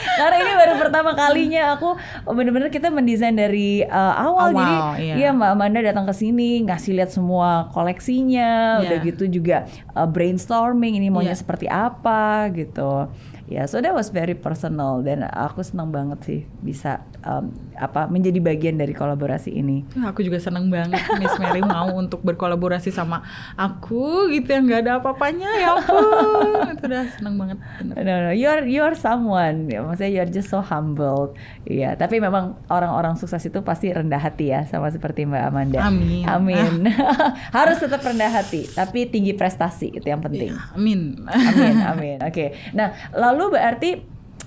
[0.00, 1.96] Karena ini baru pertama kalinya aku
[2.28, 4.52] bener-bener kita mendesain dari uh, awal.
[4.52, 4.74] Awal, Jadi
[5.04, 5.14] iya.
[5.16, 8.82] iya Mbak Amanda datang ke sini ngasih lihat semua koleksinya, Iya.
[8.86, 9.56] udah gitu juga
[9.92, 11.40] uh, brainstorming ini maunya Iya.
[11.40, 13.08] seperti apa gitu.
[13.50, 17.50] Ya, so that was very personal dan aku senang banget sih bisa um,
[17.80, 19.88] apa menjadi bagian dari kolaborasi ini.
[20.04, 23.24] Aku juga seneng banget Miss Mary mau untuk berkolaborasi sama
[23.56, 27.94] aku gitu yang nggak ada apa-apanya ya ampun itu udah seneng banget bener.
[28.04, 29.72] No, no, you are you are someone.
[29.72, 31.32] Ya, maksudnya you are just so humble.
[31.64, 35.80] Iya, tapi memang orang-orang sukses itu pasti rendah hati ya, sama seperti Mbak Amanda.
[35.88, 36.24] Amin.
[36.28, 36.74] Amin.
[37.56, 40.52] Harus tetap rendah hati, tapi tinggi prestasi itu yang penting.
[40.52, 42.18] Iya, amin Amin, amin.
[42.24, 42.56] Oke.
[42.76, 43.90] Nah, lalu berarti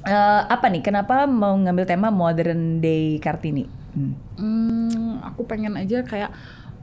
[0.08, 0.82] eh, apa nih?
[0.84, 3.66] Kenapa mau ngambil tema Modern Day Kartini?
[3.94, 4.14] Hmm.
[4.38, 6.34] Hmm, aku pengen aja kayak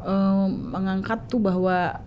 [0.07, 1.99] em, mengangkat tuh bahwa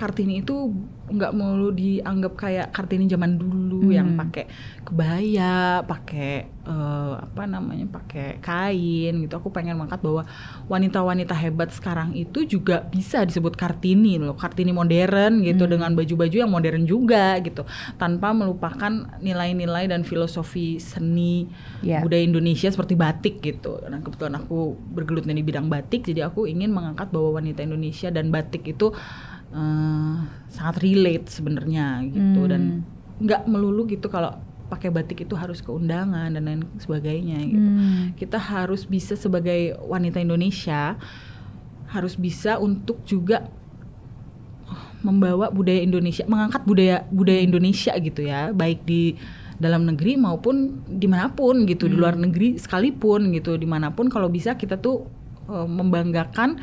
[0.00, 0.72] Kartini itu
[1.10, 3.92] nggak melulu dianggap kayak Kartini zaman dulu Hmm.
[3.92, 4.44] yang pakai
[4.84, 9.34] kebaya, pakai eh, apa namanya, pakai kain gitu.
[9.34, 10.22] Aku pengen mengangkat bahwa
[10.68, 15.72] wanita-wanita hebat sekarang itu juga bisa disebut Kartini loh, Kartini modern gitu Hmm.
[15.72, 17.64] dengan baju-baju yang modern juga gitu,
[17.96, 21.48] tanpa melupakan nilai-nilai dan filosofi seni
[21.80, 22.04] Ya.
[22.04, 23.80] budaya Indonesia seperti batik gitu.
[23.80, 28.28] Dan kebetulan aku bergelutnya di bidang batik, jadi aku ingin mengangkat bahwa wanita Indonesia dan
[28.28, 28.92] batik itu
[29.50, 30.16] eh,
[30.50, 32.50] sangat relate sebenarnya gitu Hmm.
[32.50, 32.62] dan
[33.20, 34.32] nggak melulu gitu kalau
[34.70, 37.68] pakai batik itu harus ke undangan dan lain sebagainya gitu.
[37.68, 38.14] Hmm.
[38.14, 40.94] Kita harus bisa sebagai wanita Indonesia
[41.90, 43.50] harus bisa untuk juga
[45.02, 49.18] membawa budaya Indonesia, mengangkat budaya budaya Indonesia gitu ya, baik di
[49.58, 54.06] dalam negeri maupun di mana pun gitu, di luar negeri sekalipun gitu, di mana pun
[54.06, 55.08] kalau bisa kita tuh
[55.50, 56.62] eh, membanggakan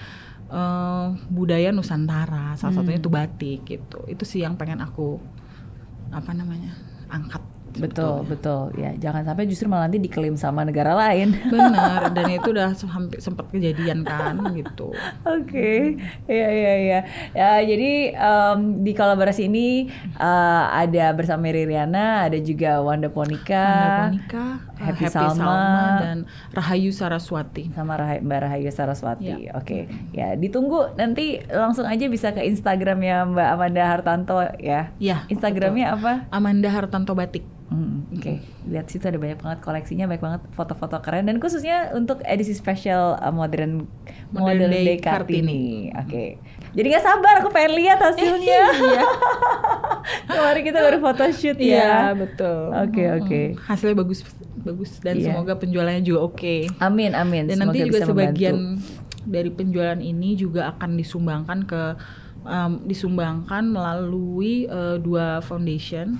[0.51, 5.19] eh, budaya Nusantara, salah satunya itu batik gitu, itu sih yang pengen aku
[6.11, 6.71] apa namanya
[7.11, 7.43] angkat.
[7.73, 8.71] Betul, betul.
[8.73, 11.35] Ya, jangan sampai justru malah nanti diklaim sama negara lain.
[11.53, 14.95] Benar, dan itu udah hampir sempat kejadian kan gitu.
[15.23, 16.99] Oke, iya iya iya.
[17.31, 23.61] Ya, jadi em, di kolaborasi ini eh, ada bersama Mary Riana, ada juga Wanda Ponika,
[23.61, 25.35] Anda Monica, eh, Happy Happy, Salma.
[25.37, 25.85] Salma.
[25.99, 26.17] dan
[26.51, 27.69] Rahayu Saraswati.
[27.71, 29.45] sama Rahai- Mbak Rahayu Saraswati.
[29.45, 29.53] Ya.
[29.53, 34.89] Oke, ya ditunggu nanti langsung aja bisa ke Instagramnya Mbak Amanda Hartanto ya.
[34.97, 36.13] Ya, Instagramnya apa?
[36.25, 36.33] betul.
[36.33, 37.45] Amanda Hartanto Batik.
[37.67, 42.23] Hmm, Oke, lihat situ ada banyak banget koleksinya, banyak banget foto-foto keren dan khususnya untuk
[42.23, 43.83] edisi spesial uh, modern
[44.29, 45.91] modern Modern day, Day Kartini.
[45.93, 46.39] Oke,
[46.71, 48.61] jadi nggak sabar aku pengen lihat hasilnya.
[48.79, 49.03] Iya.
[50.25, 52.15] Kemarin kita baru photoshoot Iya, ya.
[52.15, 52.71] betul.
[52.73, 53.19] Oke, Mm-mm.
[53.19, 53.41] oke.
[53.61, 54.19] Hasilnya bagus
[54.57, 55.25] bagus dan Iya.
[55.27, 56.71] semoga penjualannya juga oke.
[56.79, 57.43] Amin amin.
[57.45, 59.27] Dan nanti Semoga juga bisa sebagian membantu.
[59.27, 61.81] dari penjualan ini juga akan disumbangkan ke
[62.45, 66.15] em, disumbangkan melalui eh, dua foundation,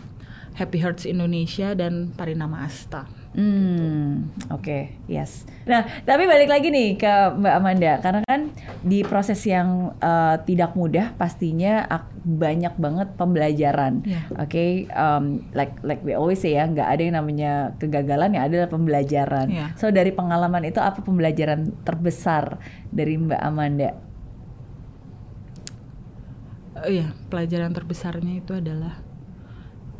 [0.58, 3.06] Happy Hearts Indonesia dan Parinama Asta.
[3.38, 5.46] Hmm, oke, yes.
[5.70, 8.50] Nah, tapi balik lagi nih ke Mbak Amanda, karena kan
[8.82, 14.02] di proses yang uh, tidak mudah, pastinya ak- banyak banget pembelajaran.
[14.02, 14.26] Iya.
[14.42, 18.74] Oke, um, like like we always say ya, nggak ada yang namanya kegagalan, ya adalah
[18.74, 19.54] pembelajaran.
[19.54, 19.78] Iya.
[19.78, 22.58] So dari pengalaman itu apa pembelajaran terbesar
[22.90, 23.94] dari Mbak Amanda?
[26.82, 29.02] Eh, Iya, pelajaran terbesarnya itu adalah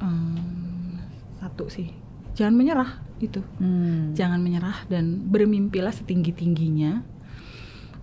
[0.02, 1.00] em,
[1.42, 1.94] satu sih,
[2.38, 3.42] jangan menyerah itu.
[3.58, 4.14] Hmm.
[4.14, 7.02] Jangan menyerah dan bermimpilah setinggi tingginya,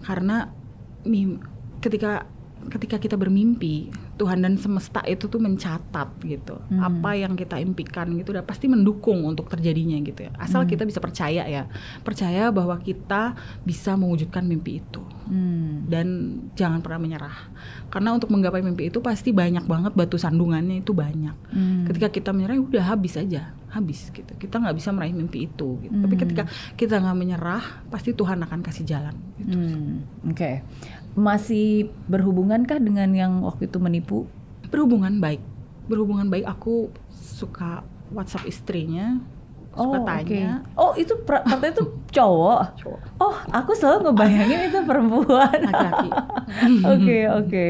[0.02, 0.50] karena
[1.06, 1.42] mim-
[1.78, 2.26] ketika
[2.64, 6.80] ketika kita bermimpi, Tuhan dan semesta itu tuh mencatat gitu, Hmm.
[6.80, 10.32] apa yang kita impikan gitu, udah pasti mendukung untuk terjadinya gitu ya.
[10.40, 10.70] Asal Hmm.
[10.72, 11.68] kita bisa percaya ya,
[12.00, 15.84] percaya bahwa kita bisa mewujudkan mimpi itu Hmm.
[15.84, 16.06] dan
[16.52, 17.36] jangan pernah menyerah
[17.88, 21.84] karena untuk menggapai mimpi itu pasti banyak banget batu sandungannya itu banyak Hmm.
[21.88, 25.80] ketika kita menyerah ya udah habis aja habis gitu kita nggak bisa meraih mimpi itu
[25.80, 25.96] gitu.
[25.96, 26.22] tapi Hmm.
[26.22, 26.42] ketika
[26.76, 29.56] kita nggak menyerah pasti Tuhan akan kasih jalan gitu.
[29.56, 30.62] Hmm, Oke,
[31.14, 31.66] masih
[32.04, 34.26] berhubungankah dengan yang waktu itu menipu?
[34.64, 35.38] berhubungan baik
[35.84, 39.22] berhubungan baik aku suka WhatsApp istrinya
[39.70, 40.74] suka oh, tanya oke.
[40.74, 41.82] Oh, itu partai itu
[42.16, 42.74] cowok.
[42.74, 45.50] cowok Oh, aku selalu ngebayangin itu perempuan.
[45.52, 46.10] laki-laki
[46.94, 47.66] Oke, oke.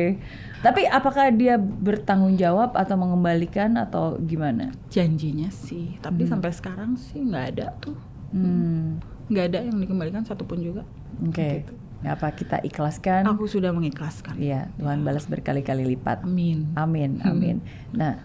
[0.61, 4.73] Tapi apakah dia bertanggung jawab atau mengembalikan atau gimana?
[4.89, 6.37] janjinya sih tapi Hmm.
[6.37, 7.97] sampai sekarang sih nggak ada tuh
[8.33, 8.97] Hmm,
[9.29, 10.83] nggak ada yang dikembalikan satupun juga
[11.21, 11.63] Oke.
[11.63, 11.75] Gitu.
[12.07, 13.25] Apa kita ikhlaskan?
[13.25, 16.23] aku sudah mengikhlaskan Iya, Tuhan balas berkali-kali lipat.
[16.23, 17.31] amin Amin, Hmm.
[17.31, 17.57] amin.
[17.91, 18.21] Nah,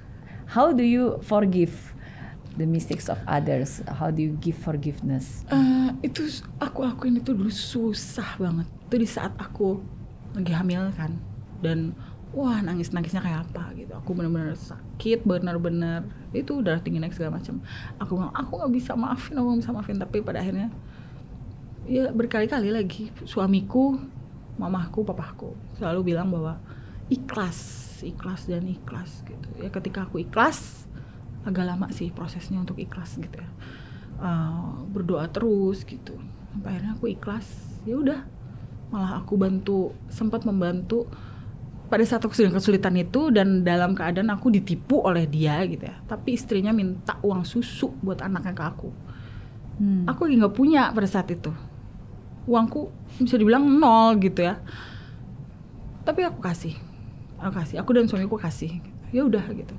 [0.47, 1.71] how do you forgive
[2.53, 3.79] the mistakes of others?
[3.87, 5.47] How do you give forgiveness?
[5.47, 6.27] Eh, itu
[6.57, 8.67] aku akuin itu dulu susah banget.
[8.85, 9.79] Itu di saat aku
[10.31, 11.15] lagi hamil kan
[11.59, 11.95] dan
[12.29, 13.95] wah nangis nangisnya kayak apa gitu.
[13.95, 17.57] Aku benar-benar sakit, benar-benar itu udah tinggi naik segala macam.
[17.97, 19.97] Aku bilang aku nggak bisa maafin, aku nggak bisa maafin.
[19.97, 20.69] Tapi pada akhirnya
[21.89, 23.97] ya berkali-kali lagi suamiku,
[24.61, 26.61] mamahku, papaku selalu bilang bahwa
[27.09, 27.57] ikhlas,
[28.05, 29.49] ikhlas dan ikhlas gitu.
[29.57, 30.85] Ya ketika aku ikhlas
[31.49, 33.49] agak lama sih prosesnya untuk ikhlas gitu ya.
[34.21, 36.13] Eh, berdoa terus gitu.
[36.53, 37.47] Sampai akhirnya aku ikhlas.
[37.89, 38.21] Ya udah.
[38.93, 41.09] Malah aku bantu sempat membantu
[41.89, 45.97] pada saat aku sedang kesulitan itu dan dalam keadaan aku ditipu oleh dia gitu ya.
[46.05, 48.89] Tapi istrinya minta uang susu buat anaknya ke aku.
[49.79, 50.03] Hmm.
[50.05, 51.49] Aku lagi nggak punya pada saat itu.
[52.49, 52.89] Uangku
[53.21, 54.57] bisa dibilang nol gitu ya.
[56.01, 56.73] Tapi aku kasih.
[57.37, 57.77] Aku kasih.
[57.77, 58.81] Aku dan suamiku kasih.
[59.13, 59.77] Ya udah gitu.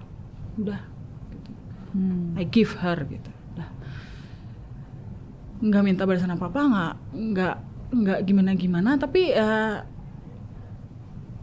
[0.54, 0.78] Udah.
[1.34, 1.50] Gitu.
[1.90, 2.38] Hmm.
[2.38, 3.30] I give her gitu.
[3.58, 3.68] Udah.
[5.60, 7.56] Nggak minta balasan apa apa, nggak nggak
[7.90, 8.90] nggak gimana gimana.
[8.94, 9.76] Tapi eh,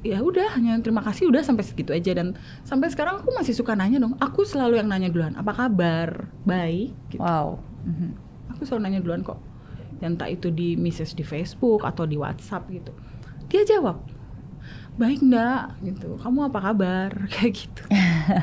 [0.08, 3.76] ya udah hanya terima kasih udah sampai segitu aja dan sampai sekarang aku masih suka
[3.76, 4.16] nanya dong.
[4.24, 5.36] Aku selalu yang nanya duluan.
[5.36, 6.32] Apa kabar?
[6.48, 6.96] Baik.
[7.12, 7.20] Gitu.
[7.20, 7.60] Wow.
[7.84, 8.16] Mhm.
[8.56, 9.57] Aku selalu nanya duluan kok.
[9.98, 12.94] Dan entah itu di message di Facebook atau di WhatsApp gitu.
[13.48, 14.04] Dia jawab,
[14.96, 16.18] baik ndak gitu.
[16.18, 17.10] Kamu apa kabar?
[17.34, 17.84] Kayak gitu.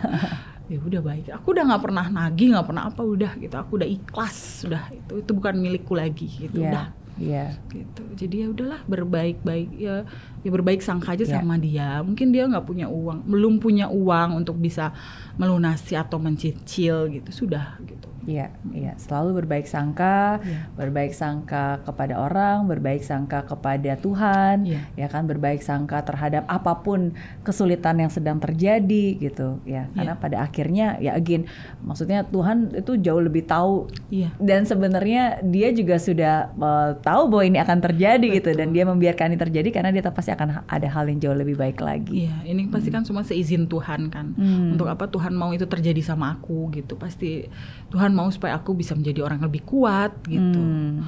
[0.72, 1.28] ya udah baik.
[1.30, 3.54] Aku udah nggak pernah nagih, nggak pernah apa udah gitu.
[3.54, 6.64] Aku udah ikhlas, sudah itu itu bukan milikku lagi gitu.
[6.64, 6.70] Iya.
[6.72, 7.54] Udah Iya.
[7.70, 8.02] gitu.
[8.18, 10.02] Jadi ya udahlah berbaik-baik ya
[10.42, 11.38] ya berbaik sangka aja Iya.
[11.38, 12.02] sama dia.
[12.02, 14.90] Mungkin dia nggak punya uang, belum punya uang untuk bisa
[15.38, 17.30] melunasi atau mencicil gitu.
[17.30, 18.10] Sudah gitu.
[18.24, 18.92] Iya, iya.
[18.96, 20.68] Selalu berbaik sangka, Iya.
[20.74, 24.80] berbaik sangka kepada orang, berbaik sangka kepada Tuhan, Iya.
[24.96, 27.12] ya kan, berbaik sangka terhadap apa pun
[27.44, 29.88] kesulitan yang sedang terjadi gitu, ya.
[29.92, 30.22] Karena Iya.
[30.22, 31.44] pada akhirnya, ya again,
[31.80, 34.32] maksudnya Tuhan itu jauh lebih tahu Iya.
[34.40, 39.34] dan sebenarnya dia juga sudah eh, tahu bahwa ini akan terjadi gitu dan dia membiarkan
[39.34, 42.24] ini terjadi karena dia pasti akan ada hal yang jauh lebih baik lagi.
[42.30, 44.32] Iya, ini pasti kan semua seizin Tuhan kan.
[44.34, 44.72] Hmm.
[44.78, 46.96] Untuk apa Tuhan mau itu terjadi sama aku gitu.
[46.96, 47.44] Pasti
[47.90, 50.62] Tuhan mau supaya aku bisa menjadi orang lebih kuat gitu.
[50.62, 51.02] Hmm.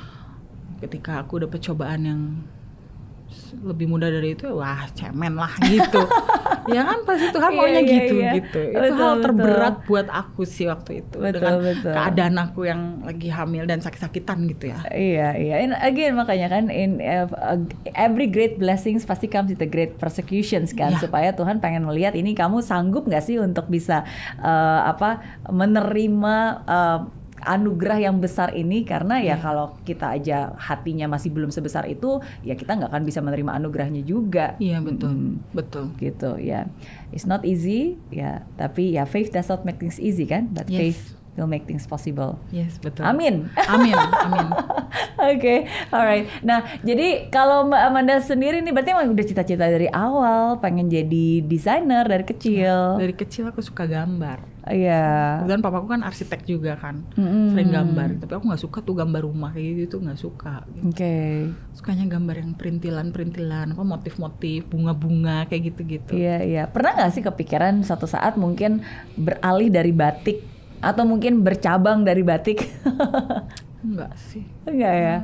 [0.83, 2.21] Ketika aku dapet cobaan yang
[3.57, 6.03] lebih mudah dari itu, wah cemen lah gitu.
[6.67, 8.33] ya kan pasti Tuhan Iya, maunya iya, gitu iya.
[8.37, 8.61] gitu.
[8.61, 9.25] Itu Betul, hal betul.
[9.25, 11.93] terberat buat aku sih waktu itu Betul, dengan betul.
[11.95, 14.79] keadaan aku yang lagi hamil dan sakit-sakitan gitu ya.
[14.89, 15.55] Iya, iya.
[15.61, 17.29] And again makanya kan in uh,
[17.93, 21.03] every great blessings pasti comes with a great persecutions kan Iya.
[21.03, 24.03] supaya Tuhan pengen melihat ini kamu sanggup nggak sih untuk bisa
[24.39, 26.99] uh, apa menerima uh,
[27.47, 29.37] anugerah yang besar ini karena ya Iya.
[29.39, 34.03] kalau kita aja hatinya masih belum sebesar itu ya kita nggak akan bisa menerima anugerahnya
[34.03, 35.85] juga Iya betul, Mm, betul.
[35.97, 36.67] gitu ya
[37.09, 40.79] it's not easy ya tapi ya faith does not make things easy kan but Yes.
[40.79, 41.01] faith
[41.37, 43.05] will make things possible Yes betul.
[43.05, 43.95] amin Amin,
[44.27, 44.47] amin.
[45.17, 46.29] Oke, alright.
[46.41, 51.41] Nah, jadi kalau Mbak Amanda sendiri nih berarti emang udah cita-cita dari awal pengen jadi
[51.43, 53.01] desainer dari kecil.
[53.01, 54.45] Dari kecil aku suka gambar.
[54.67, 55.41] Iya.
[55.43, 57.55] Kebetulan papaku kan arsitek juga kan, Mm-mm.
[57.55, 58.09] sering gambar.
[58.23, 60.63] Tapi aku nggak suka tuh gambar rumah kayak gitu, nggak suka.
[60.85, 61.49] Oke.
[61.73, 66.13] Sukanya gambar yang perintilan-perintilan, apa motif-motif, bunga-bunga kayak gitu-gitu.
[66.13, 66.63] Iya, iya.
[66.67, 68.83] Pernah nggak sih kepikiran satu saat mungkin
[69.15, 70.56] beralih dari batik
[70.87, 72.63] atau mungkin bercabang dari batik?
[73.87, 74.47] Enggak sih.
[74.63, 75.17] Enggak ya.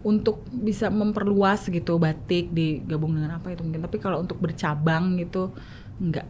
[0.00, 5.52] untuk bisa memperluas gitu batik digabung dengan apa itu mungkin tapi kalau untuk bercabang gitu
[6.00, 6.24] enggak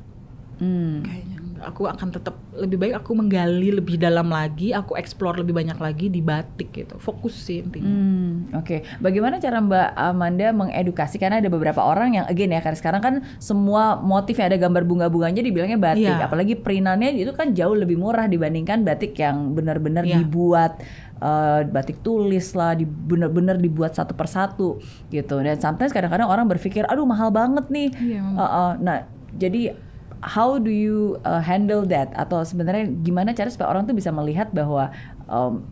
[0.60, 1.00] Hmm.
[1.00, 1.39] kayaknya.
[1.60, 6.08] Aku akan tetap lebih baik aku menggali lebih dalam lagi aku explore lebih banyak lagi
[6.08, 11.18] di batik gitu fokus sih intinya Hmm, Oke, bagaimana cara Mbak Amanda mengedukasi?
[11.18, 14.82] Karena ada beberapa orang yang, again ya, karena sekarang kan semua motif yang ada gambar
[14.86, 16.06] bunga-bunganya dibilangnya batik.
[16.06, 16.26] Iya.
[16.26, 20.22] Apalagi perinannya itu kan jauh lebih murah dibandingkan batik yang benar-benar Iya.
[20.22, 20.80] dibuat
[21.20, 24.80] eh, batik tulis lah, di benar-benar dibuat satu persatu
[25.12, 25.36] gitu.
[25.44, 27.88] Dan sometimes kadang-kadang orang berpikir, aduh mahal banget nih.
[27.92, 28.20] Iya.
[28.24, 29.04] Uh, uh, nah,
[29.36, 29.76] jadi
[30.20, 32.12] how do you uh, handle that?
[32.16, 34.92] Atau sebenarnya gimana cara supaya orang tuh bisa melihat bahwa
[35.28, 35.64] um,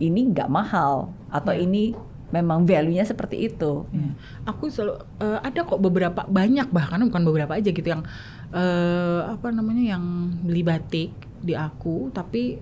[0.00, 1.68] ini nggak mahal atau Iya.
[1.68, 1.84] ini
[2.30, 3.84] memang value-nya seperti itu?
[3.90, 4.14] Ya.
[4.48, 8.06] Aku selalu eh, ada kok beberapa banyak bahkan bukan beberapa aja gitu yang
[8.54, 10.04] eh, apa namanya yang
[10.40, 11.10] beli batik
[11.42, 12.56] di aku tapi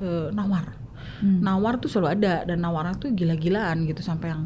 [0.00, 0.76] eh, nawar.
[1.24, 1.40] Hmm.
[1.40, 4.44] Nawar tuh selalu ada dan nawarnya tuh gila-gilaan gitu sampai yang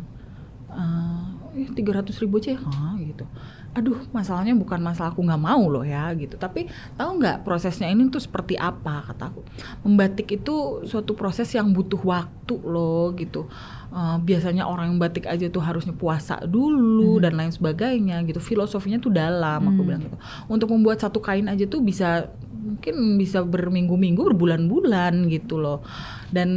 [0.75, 2.59] eh tiga ratus ribu aja ya
[2.99, 3.27] gitu.
[3.75, 6.39] Aduh masalahnya bukan masalah aku nggak mau loh ya gitu.
[6.39, 9.43] Tapi tahu nggak prosesnya ini tuh seperti apa kataku.
[9.83, 13.51] Membatik itu suatu proses yang butuh waktu loh gitu.
[13.95, 18.43] Eh, biasanya orang yang batik aja tuh harusnya puasa dulu dan lain sebagainya gitu.
[18.43, 19.87] Filosofinya tuh dalam aku Hmm.
[19.87, 20.19] bilang gitu.
[20.51, 25.87] Untuk membuat satu kain aja tuh bisa mungkin bisa berminggu-minggu, berbulan-bulan gitu loh.
[26.27, 26.51] Dan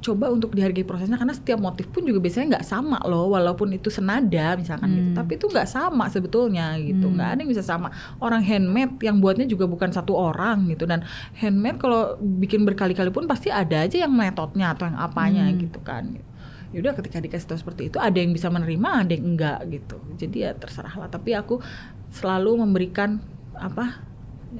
[0.00, 3.88] coba untuk dihargai prosesnya karena setiap motif pun juga biasanya nggak sama loh, walaupun itu
[3.88, 5.10] senada misalkan gitu.
[5.12, 5.16] Hmm.
[5.16, 7.08] Tapi itu nggak sama sebetulnya gitu.
[7.08, 7.16] Hmm.
[7.16, 7.88] nggak ada yang bisa sama.
[8.20, 10.84] Orang handmade yang buatnya juga bukan satu orang gitu.
[10.84, 11.08] Dan
[11.40, 15.56] handmade kalau bikin berkali-kali pun pasti ada aja yang metodenya atau yang apanya Hmm.
[15.56, 16.20] gitu kan.
[16.70, 19.98] Yaudah ketika dikasih tahu seperti itu ada yang bisa menerima, ada yang enggak gitu.
[20.18, 21.08] Jadi ya terserah lah.
[21.10, 21.58] Tapi aku
[22.14, 23.18] selalu memberikan
[23.58, 24.09] apa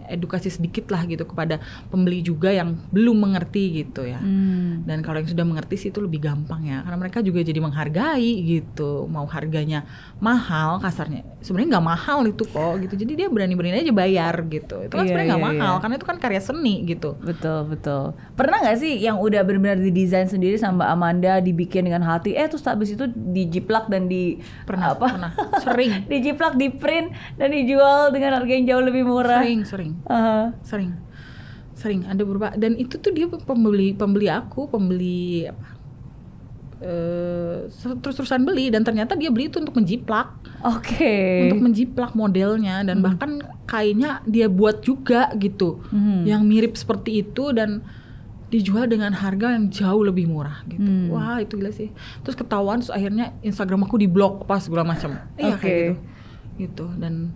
[0.07, 1.59] edukasi sedikit lah gitu kepada
[1.91, 4.19] pembeli juga yang belum mengerti gitu ya.
[4.19, 4.87] Hmm.
[4.87, 8.33] Dan kalau yang sudah mengerti sih itu lebih gampang ya, karena mereka juga jadi menghargai
[8.43, 9.07] gitu.
[9.11, 9.85] Mau harganya
[10.19, 12.95] mahal kasarnya, sebenarnya nggak mahal itu kok gitu.
[12.95, 14.77] Jadi dia berani-berani aja bayar gitu.
[14.87, 15.81] Itu kan Iya, sebenarnya nggak iya, mahal, iya.
[15.83, 17.11] karena itu kan karya seni gitu.
[17.21, 18.03] Betul betul.
[18.37, 22.47] Pernah nggak sih yang udah benar-benar didesain sendiri sama Mbak Amanda, dibikin dengan hati, eh
[22.49, 25.07] terus habis itu dijiplak dan di Pernah, apa?
[25.13, 29.41] pernah, sering, dijiplak, di print dan dijual dengan harga yang jauh lebih murah.
[29.43, 30.53] sering, sering, Aha.
[30.61, 30.93] sering,
[31.73, 32.01] sering.
[32.05, 35.69] Ada beberapa dan itu tuh dia pembeli pembeli aku, pembeli apa?
[36.81, 37.69] eh,
[38.01, 40.33] terus-terusan beli dan ternyata dia beli itu untuk menjiplak.
[40.61, 41.49] Oke.
[41.49, 43.07] untuk menjiplak modelnya dan Hmm.
[43.07, 43.31] bahkan
[43.65, 46.25] kainnya dia buat juga gitu Hmm.
[46.25, 47.81] yang mirip seperti itu dan
[48.49, 51.09] dijual dengan harga yang jauh lebih murah gitu Hmm.
[51.09, 51.89] wah itu gila sih
[52.21, 55.61] terus ketahuan terus akhirnya Instagram aku diblok pas segala macam iya Oke.
[55.61, 55.95] kayak gitu
[56.61, 57.33] gitu dan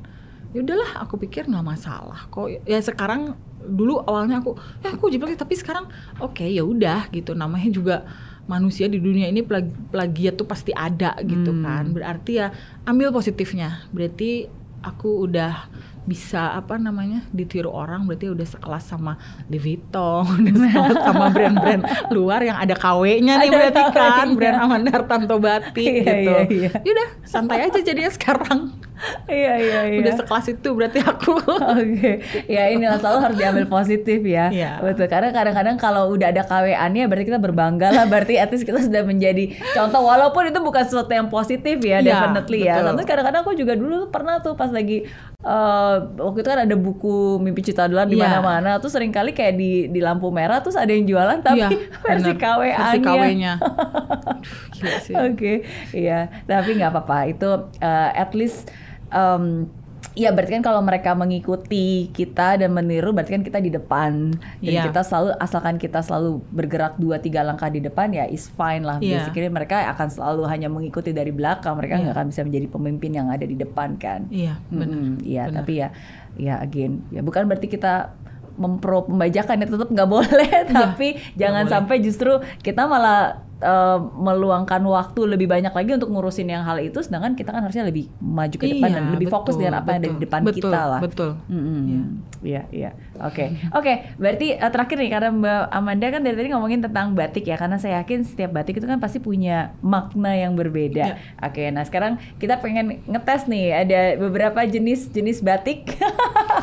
[0.54, 2.46] ya udahlah aku pikir nggak masalah kok.
[2.62, 7.34] Ya sekarang dulu awalnya aku ya aku jiplak tapi sekarang oke ya udah gitu.
[7.34, 7.96] Namanya juga
[8.44, 11.60] manusia di dunia ini plag- plagiat tuh pasti ada gitu Hmm.
[11.60, 11.84] kan.
[11.90, 13.82] Berarti ya ambil positifnya.
[13.88, 14.46] Berarti
[14.80, 15.66] aku udah
[16.04, 19.16] bisa apa namanya ditiru orang berarti udah sekelas sama
[19.48, 21.82] Louis Vuitton udah sekelas sama brand-brand
[22.12, 24.26] luar yang ada KW-nya nih Ada berarti kan.
[24.36, 26.12] Brand Amanda Hartanto Batik Iya, gitu.
[26.28, 26.70] iya, iya.
[26.84, 28.76] Yaudah santai aja jadinya sekarang
[29.24, 29.98] Iya iya iya.
[30.00, 31.34] udah sekelas itu berarti aku
[31.74, 32.12] Oke,
[32.46, 34.48] ya inilah selalu harus diambil positif ya.
[34.48, 34.78] Iya.
[34.78, 38.78] Betul, karena kadang-kadang kalau udah ada KWA-nya berarti kita berbangga lah, berarti at least kita
[38.78, 42.78] sudah menjadi contoh walaupun itu bukan sesuatu yang positif ya, Iya, definitely ya.
[42.78, 42.86] betul.
[42.92, 45.02] Tapi kadang-kadang aku juga dulu pernah tuh pas lagi
[45.40, 48.30] eh, waktu itu kan ada buku Mimpi Cita Dolar di Iya.
[48.30, 51.68] mana-mana, tuh sering kali kayak di di lampu merah terus ada yang jualan tapi Iya,
[52.06, 52.32] versi.
[52.32, 52.78] KWA-nya.
[52.78, 53.52] versi KW-nya
[55.26, 56.28] Oke, iya.
[56.44, 57.18] Tapi nggak apa-apa.
[57.26, 58.68] Itu uh, at least,
[59.14, 59.70] um,
[60.12, 64.30] ya berarti kan kalau mereka mengikuti kita dan meniru, berarti kan kita di depan.
[64.60, 64.86] Dan Iya.
[64.86, 68.98] kita selalu, asalkan kita selalu bergerak dua tiga langkah di depan, ya is fine lah.
[68.98, 69.24] Iya.
[69.24, 71.74] Basically mereka akan selalu hanya mengikuti dari belakang.
[71.74, 72.02] Mereka Iya.
[72.04, 74.26] nggak akan bisa menjadi pemimpin yang ada di depan kan.
[74.28, 75.88] iya benar Mm-mm, Iya, tapi ya,
[76.36, 78.14] ya again, ya bukan berarti kita
[78.54, 81.74] mempro pembajakan ya tetap nggak boleh, tapi jangan boleh.
[81.74, 87.00] sampai justru kita malah eh, meluangkan waktu lebih banyak lagi untuk ngurusin yang hal itu,
[87.00, 89.88] sedangkan kita kan harusnya lebih maju ke depan Iya, dan lebih fokus betul, dengan apa
[89.90, 91.00] yang ada di depan betul, kita lah.
[91.00, 91.80] betul Mm-mm.
[91.88, 92.02] Iya.
[92.44, 92.90] Iya, iya.
[93.24, 93.92] Oke, oke.
[94.20, 97.80] Berarti eh, terakhir nih karena Mbak Amanda kan dari tadi ngomongin tentang batik ya, karena
[97.80, 101.16] saya yakin setiap batik itu kan pasti punya makna yang berbeda.
[101.16, 101.16] Iya.
[101.40, 105.96] Oke, nah sekarang kita pengen ngetes nih, ada beberapa jenis-jenis batik.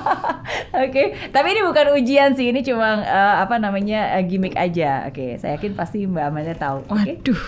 [0.85, 5.09] Oke, tapi ini bukan ujian sih, ini cuma eh, apa namanya eh, gimmick aja.
[5.09, 6.79] Oke, saya yakin pasti Mbak Amanda tahu.
[6.91, 7.41] Waduh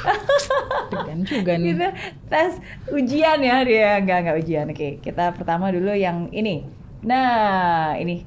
[0.93, 1.89] degan juga nih Kita
[2.27, 2.51] tes
[2.87, 4.65] ujian ya dia enggak enggak ujian.
[4.69, 6.63] Oke, kita pertama dulu yang ini.
[7.01, 8.23] Nah, ini.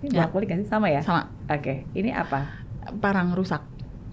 [0.00, 0.24] Ini Ya.
[0.24, 1.00] bolak balik nggak sih sama ya?
[1.00, 2.56] sama Oke, ini apa?
[2.98, 3.60] parang rusak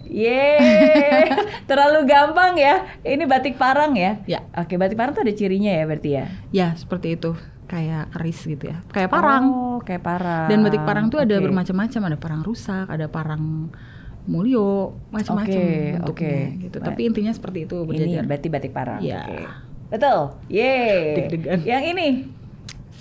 [0.07, 1.27] Yeay,
[1.69, 2.87] terlalu gampang ya.
[3.01, 4.23] Ini batik parang ya?
[4.23, 4.39] Ya.
[4.53, 6.25] Oke, batik parang tuh ada cirinya ya berarti ya?
[6.49, 7.35] Ya, seperti itu.
[7.67, 8.79] Kayak keris gitu ya.
[8.87, 9.43] Kayak parang.
[9.51, 10.47] Oh, kayak parang.
[10.47, 11.43] Dan batik parang tuh ada Oke.
[11.43, 13.67] bermacam-macam, ada parang rusak, ada parang
[14.27, 16.63] mulyo, macam-macam Oke, bentuknya oke.
[16.67, 16.77] gitu.
[16.83, 18.23] Tapi intinya seperti itu Ini berjajar.
[18.27, 18.99] berarti batik parang.
[18.99, 19.23] Iya.
[19.23, 19.37] Oke.
[19.87, 20.19] Betul.
[20.51, 21.31] Yeay.
[21.63, 22.07] Yang ini.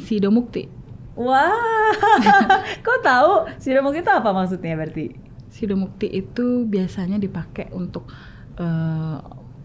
[0.06, 0.70] Sido Mukti.
[1.16, 1.92] Wah.
[2.86, 3.32] Kok tahu?
[3.56, 5.16] Sidomukti itu apa maksudnya berarti?
[5.48, 8.06] Sido Mukti itu biasanya dipakai untuk
[8.60, 9.18] eh,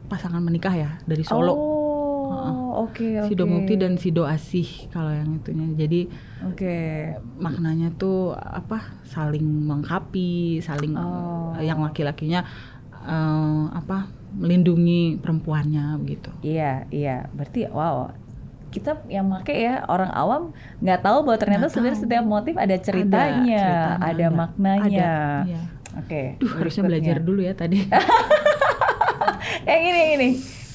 [0.08, 1.52] pasangan menikah ya dari Solo.
[1.52, 1.58] Oh,
[2.88, 3.28] oke oke.
[3.30, 5.68] Sido Mukti dan Sido Asih kalau yang itunya.
[5.76, 6.08] Jadi
[6.48, 6.76] Oke.
[7.38, 8.98] maknanya tuh apa?
[9.06, 11.54] Saling melengkapi, saling Oh.
[11.62, 12.44] yang laki-lakinya
[13.02, 14.10] eh, apa?
[14.32, 16.32] melindungi perempuannya begitu.
[16.40, 17.28] Iya, iya.
[17.36, 18.16] Berarti wow.
[18.72, 24.00] Kita yang make ya orang awam nggak tahu bahwa ternyata sebenarnya setiap motif ada ceritanya,
[24.00, 24.88] ceritanya, ada, maknanya.
[24.88, 25.12] Ada,
[25.44, 25.62] iya.
[26.00, 26.22] Oke.
[26.40, 27.84] Duh, harusnya belajar dulu ya tadi.
[29.68, 30.30] Yang ini yang ini.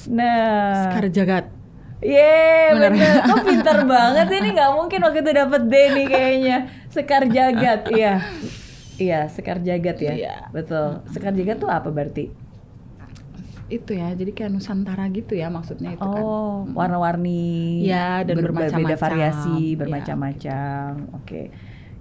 [0.07, 0.87] Nah.
[0.87, 1.45] Sekar Jagat.
[1.97, 2.93] Yeay, Bener.
[2.93, 3.13] bener.
[3.29, 6.57] Kok pintar banget ini nggak mungkin waktu itu dapet D nih kayaknya.
[6.87, 8.13] Sekar Jagat, iya.
[8.97, 10.13] Iya, Sekar Jagat ya.
[10.13, 10.35] Iya.
[10.49, 11.01] Betul.
[11.09, 12.29] Sekar Jagat tuh apa berarti?
[13.67, 16.21] Itu ya, jadi kayak Nusantara gitu ya maksudnya itu kan.
[16.23, 17.83] Oh, warna-warni.
[17.83, 18.87] Iya, dan ber- bermacam-macam.
[18.87, 20.89] Beda variasi, Iya, bermacam-macam.
[21.19, 21.41] Oke.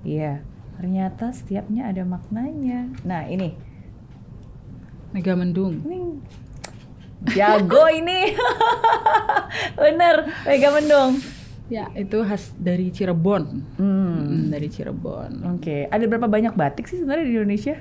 [0.06, 0.44] Iya.
[0.76, 2.92] Ternyata setiapnya ada maknanya.
[3.02, 3.56] Nah, ini.
[5.10, 5.80] Mega Mendung.
[5.82, 5.98] Ini
[7.32, 8.36] jago ini.
[9.80, 11.12] Bener, Mega Mendung.
[11.66, 13.66] Ya, itu khas dari Cirebon.
[13.74, 14.14] Hmm.
[14.22, 15.42] Hmm, dari Cirebon.
[15.58, 17.76] Oke, ada berapa banyak batik sih sebenarnya di Indonesia?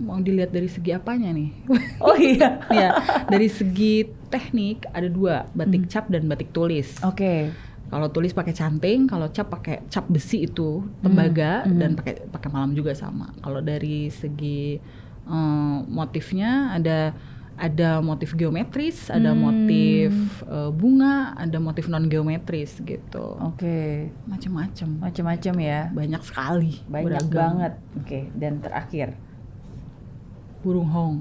[0.00, 1.52] Mau dilihat dari segi apanya nih?
[2.00, 2.64] Oh iya.
[2.72, 2.96] ya,
[3.28, 5.52] dari segi teknik ada dua, Hmm.
[5.54, 6.96] batik cap dan batik tulis.
[7.04, 7.52] Oke.
[7.92, 12.48] Kalau tulis pakai canting, kalau cap pakai cap besi itu tembaga Hmm, dan pakai pakai
[12.48, 13.28] malam juga sama.
[13.44, 14.80] Kalau dari segi
[15.22, 17.12] eh, motifnya ada
[17.62, 19.38] ada motif geometris, ada Hmm.
[19.40, 20.10] motif
[20.42, 23.38] eh, bunga, ada motif non geometris gitu.
[23.38, 24.10] Oke.
[24.26, 24.88] Macam-macam.
[25.00, 25.80] Macam-macam ya.
[25.88, 26.82] Banyak sekali.
[26.84, 27.38] Banyak beragam.
[27.38, 27.72] banget.
[27.94, 29.14] Oke, dan terakhir.
[30.60, 31.16] Burung hong.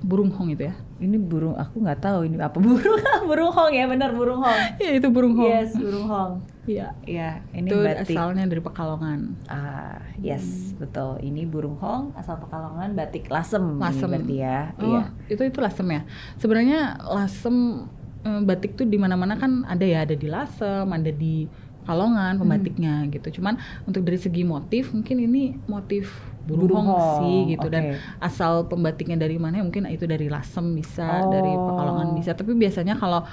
[0.00, 0.74] Burung hong itu ya?
[0.98, 2.98] Ini burung aku nggak tahu ini apa burung.
[3.28, 4.60] burung hong ya, benar burung hong.
[4.82, 5.50] Ya itu burung hong.
[5.54, 6.32] Yes, burung hong.
[6.62, 6.92] Iya.
[7.02, 8.12] Iya, ini itu batik.
[8.12, 9.20] asalnya dari Pekalongan.
[9.46, 11.16] Ah, yes, betul.
[11.18, 14.06] Ini burung hong asal Pekalongan batik lasem, Lasem.
[14.06, 14.76] berarti ya.
[14.76, 15.02] Oh, Iya.
[15.26, 16.02] itu itu lasem ya.
[16.36, 17.88] Sebenarnya lasem
[18.20, 21.48] eh, batik tuh di mana-mana kan ada ya, ada di lasem, ada di
[21.80, 22.44] Kalongan Hmm.
[22.44, 23.40] pembatiknya gitu.
[23.40, 28.20] Cuman untuk dari segi motif mungkin ini motif burung, Burung hong sih gitu dan oke.
[28.20, 31.32] asal pembatiknya dari mana ya mungkin itu dari lasem bisa, Oh.
[31.32, 32.36] dari Pekalongan bisa.
[32.36, 33.24] Tapi biasanya kalau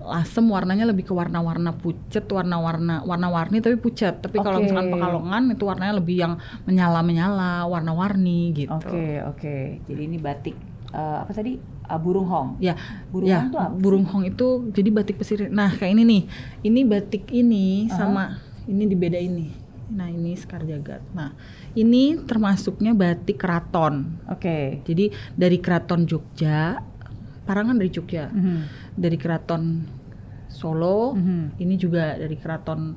[0.00, 4.24] lasem warnanya lebih ke warna-warna pucet, warna-warna warna-warni tapi pucat.
[4.24, 4.64] Tapi kalau Oke.
[4.68, 6.32] misalkan Pekalongan itu warnanya lebih yang
[6.64, 8.72] menyala-menyala, warna-warni gitu.
[8.72, 9.56] Oke, oke.
[9.84, 10.56] Jadi ini batik
[10.96, 11.60] eh, apa tadi?
[11.90, 12.62] Ah, burung hong.
[12.62, 12.78] Ya,
[13.10, 15.50] Burung ya, hong tuh apa burung hong itu jadi batik pesisir.
[15.50, 16.22] Nah, kayak ini nih.
[16.64, 18.38] Ini batik ini sama
[18.70, 19.50] ini dibeda ini.
[19.90, 21.02] Nah, ini Sekar Jagat.
[21.18, 21.34] Nah,
[21.74, 24.22] ini termasuknya batik keraton.
[24.30, 24.86] Oke.
[24.86, 26.78] Jadi dari keraton Jogja,
[27.50, 28.30] parangan dari Jogja.
[28.30, 28.58] Mhm.
[28.94, 29.62] Dari keraton
[30.46, 31.58] Solo, Mhm.
[31.58, 32.94] ini juga dari keraton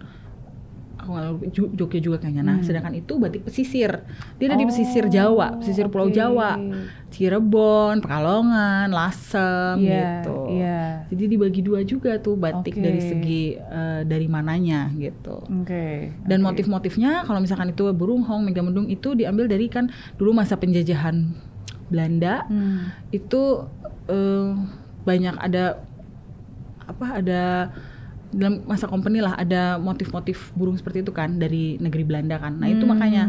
[1.76, 2.48] Jogja juga kayaknya.
[2.48, 2.64] Nah, Hmm.
[2.64, 3.92] sedangkan itu batik pesisir.
[4.40, 6.16] Dia ada di Oh, pesisir Jawa, pesisir Pulau oke.
[6.16, 6.56] Jawa.
[7.12, 10.38] Cirebon, Pekalongan, Lasem Iya, gitu.
[10.48, 11.04] Iya.
[11.12, 12.82] Jadi dibagi dua juga tuh batik Oke.
[12.82, 15.44] dari segi eh, dari mananya gitu.
[15.44, 16.16] Oke.
[16.24, 16.56] Dan oke.
[16.56, 21.36] motif-motifnya kalau misalkan itu burung hong, megamendung itu diambil dari kan dulu masa penjajahan
[21.92, 22.96] Belanda Hmm.
[23.12, 23.68] itu
[24.08, 24.50] eh,
[25.04, 25.80] banyak ada
[26.84, 27.42] apa ada
[28.34, 32.58] dalam masa company lah ada motif-motif burung seperti itu kan dari negeri Belanda kan.
[32.58, 32.92] Nah, itu Hmm.
[32.98, 33.24] makanya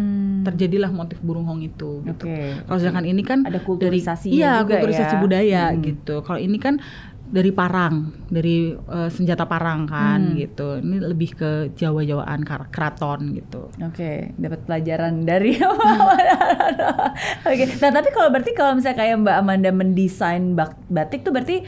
[0.44, 2.24] terjadilah motif burung hong itu gitu.
[2.64, 5.20] Kalau sedangkan ini kan Ada dari kulturisasinya iya, juga kulturisasi ya.
[5.20, 5.80] budaya Hmm.
[5.84, 6.14] gitu.
[6.24, 6.80] Kalau ini kan
[7.24, 10.36] dari parang, dari eh, senjata parang kan Hmm.
[10.36, 10.78] gitu.
[10.78, 13.72] Ini lebih ke Jawa-Jawaan keraton gitu.
[13.80, 15.56] Oke, dapat pelajaran dari
[17.48, 17.64] Oke.
[17.80, 20.54] Nah, tapi kalau berarti kalau misalnya kayak Mbak Amanda mendesain
[20.88, 21.64] batik tuh berarti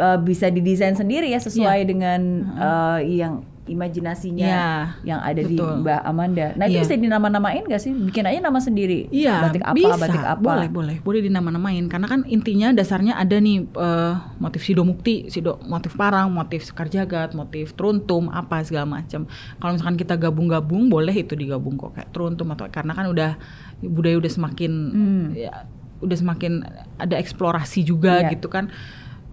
[0.00, 2.20] uh, bisa didesain sendiri ya sesuai dengan
[2.56, 4.68] uh, yang imajinasinya Iya,
[5.04, 5.84] yang ada di betul.
[5.84, 6.46] Mbak Amanda.
[6.56, 6.82] Nah, itu Iya.
[6.82, 7.92] bisa dinama-namain gak sih?
[7.92, 9.06] Bikin aja nama sendiri.
[9.08, 9.94] Iya, batik apa, bisa.
[9.94, 10.40] batik apa.
[10.42, 11.84] Boleh, boleh, boleh dinama-namain.
[11.86, 16.88] Karena kan intinya dasarnya ada nih eh, motif sido mukti, sido motif parang, motif sekar
[16.88, 19.28] jagat, motif truntum, apa segala macam.
[19.54, 23.36] Kalau misalkan kita gabung-gabung, boleh itu digabung kok kayak truntum atau karena kan udah
[23.78, 25.26] budaya udah semakin Hmm.
[25.34, 25.52] ya,
[25.98, 26.62] udah semakin
[26.96, 28.32] ada eksplorasi juga Iya.
[28.32, 28.70] gitu kan.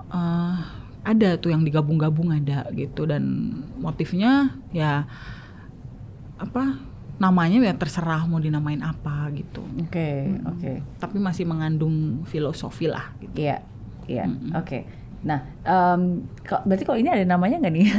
[0.07, 0.55] Eh,
[1.05, 3.23] ada tuh yang digabung-gabung ada gitu dan
[3.77, 5.05] motifnya ya
[6.35, 6.75] apa
[7.15, 9.63] namanya ya terserah mau dinamain apa gitu.
[9.87, 10.71] Oke, oke.
[10.99, 13.39] Tapi masih mengandung filosofi lah gitu.
[13.39, 13.63] Iya,
[14.09, 14.27] iya.
[14.27, 14.51] Mm-mm.
[14.59, 14.83] Oke.
[15.23, 17.87] Nah, em, kok- berarti kalau ini ada namanya nggak nih?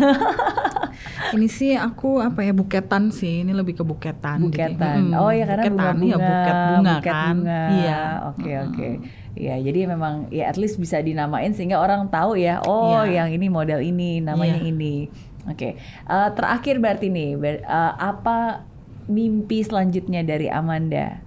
[1.37, 3.45] Ini sih aku apa ya buketan sih.
[3.45, 4.49] Ini lebih ke buketan.
[4.49, 4.97] jadi, buketan.
[5.13, 7.37] mm, oh ya karena buketan, iya, buket bunga buket kan.
[7.37, 7.63] bunga.
[7.69, 7.99] Iya.
[8.33, 8.65] Oke, Mm-mm.
[8.71, 8.89] oke.
[9.37, 13.21] Iya, jadi memang ya at least bisa dinamain sehingga orang tahu ya, oh Iya.
[13.23, 14.73] yang ini model ini, namanya Iya.
[14.73, 14.97] ini.
[15.45, 15.77] Oke.
[16.09, 18.65] Eh, terakhir berarti nih, ber- eh, apa
[19.07, 21.21] mimpi selanjutnya dari Amanda?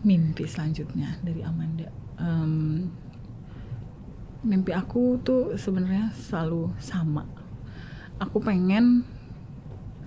[0.00, 1.90] Mimpi selanjutnya dari Amanda.
[2.16, 2.86] Em,
[4.40, 7.26] mimpi aku tuh sebenarnya selalu sama.
[8.22, 9.02] Aku pengen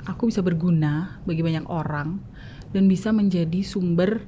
[0.08, 2.24] aku bisa berguna bagi banyak orang
[2.72, 4.24] dan bisa menjadi sumber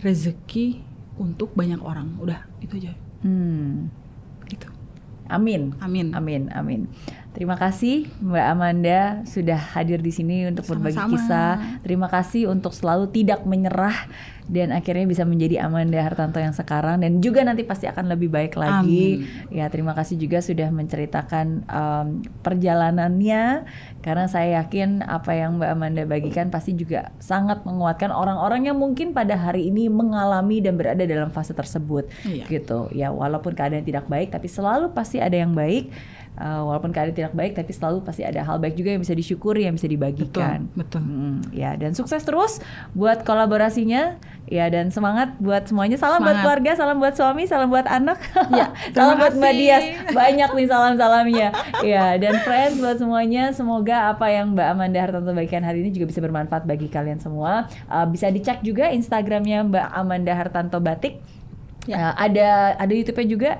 [0.00, 0.80] rezeki
[1.16, 2.16] untuk banyak orang.
[2.20, 2.92] Udah, itu aja.
[3.24, 3.88] Hmm.
[4.46, 4.68] Gitu.
[5.26, 5.74] Amin.
[5.82, 6.14] Amin.
[6.14, 6.86] Amin, amin.
[7.36, 11.12] Terima kasih Mbak Amanda sudah hadir di sini untuk berbagi Sama-sama.
[11.12, 11.52] kisah.
[11.84, 14.08] Terima kasih untuk selalu tidak menyerah
[14.46, 17.02] dan akhirnya bisa menjadi Amanda Hartanto yang sekarang.
[17.02, 19.26] Dan juga nanti pasti akan lebih baik lagi.
[19.50, 22.06] Ya, terima kasih juga sudah menceritakan em,
[22.46, 23.66] perjalanannya.
[24.06, 29.10] Karena saya yakin apa yang Mbak Amanda bagikan pasti juga sangat menguatkan orang-orang yang mungkin
[29.10, 32.06] pada hari ini mengalami dan berada dalam fase tersebut.
[32.22, 32.46] Iya.
[32.46, 32.86] gitu.
[32.94, 35.90] Ya walaupun keadaan tidak baik tapi selalu pasti ada yang baik
[36.36, 39.64] Uh, walaupun keadaan tidak baik tapi selalu pasti ada hal baik juga yang bisa disyukuri
[39.64, 41.00] yang bisa dibagikan Betul, betul.
[41.00, 42.60] Mm, ya dan sukses terus
[42.92, 46.44] buat kolaborasinya ya dan semangat buat semuanya salam buat Semangat.
[46.44, 48.20] keluarga salam buat suami salam buat anak
[48.50, 49.52] Ya, salam buat Mbak.
[49.54, 51.48] Dias banyak nih salam salamnya
[51.80, 56.04] ya dan friends buat semuanya semoga apa yang Mbak Amanda Hartanto bagikan hari ini juga
[56.06, 61.16] bisa bermanfaat bagi kalian semua Uh, bisa dicek juga Instagramnya Mbak Amanda Hartanto Batik
[61.86, 62.10] Uh, Ya.
[62.12, 63.50] ada ada YouTube-nya juga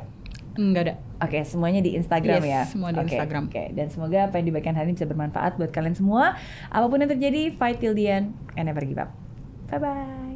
[0.56, 0.94] Enggak ada.
[1.16, 2.62] Oke, semuanya di Instagram Yes, ya.
[2.68, 3.48] semua di Oke, Instagram.
[3.48, 6.36] Oke, dan semoga apa yang dibagikan hari ini bisa bermanfaat buat kalian semua.
[6.68, 9.16] Apa pun yang terjadi, fight till the end and never give up.
[9.72, 10.35] Bye bye.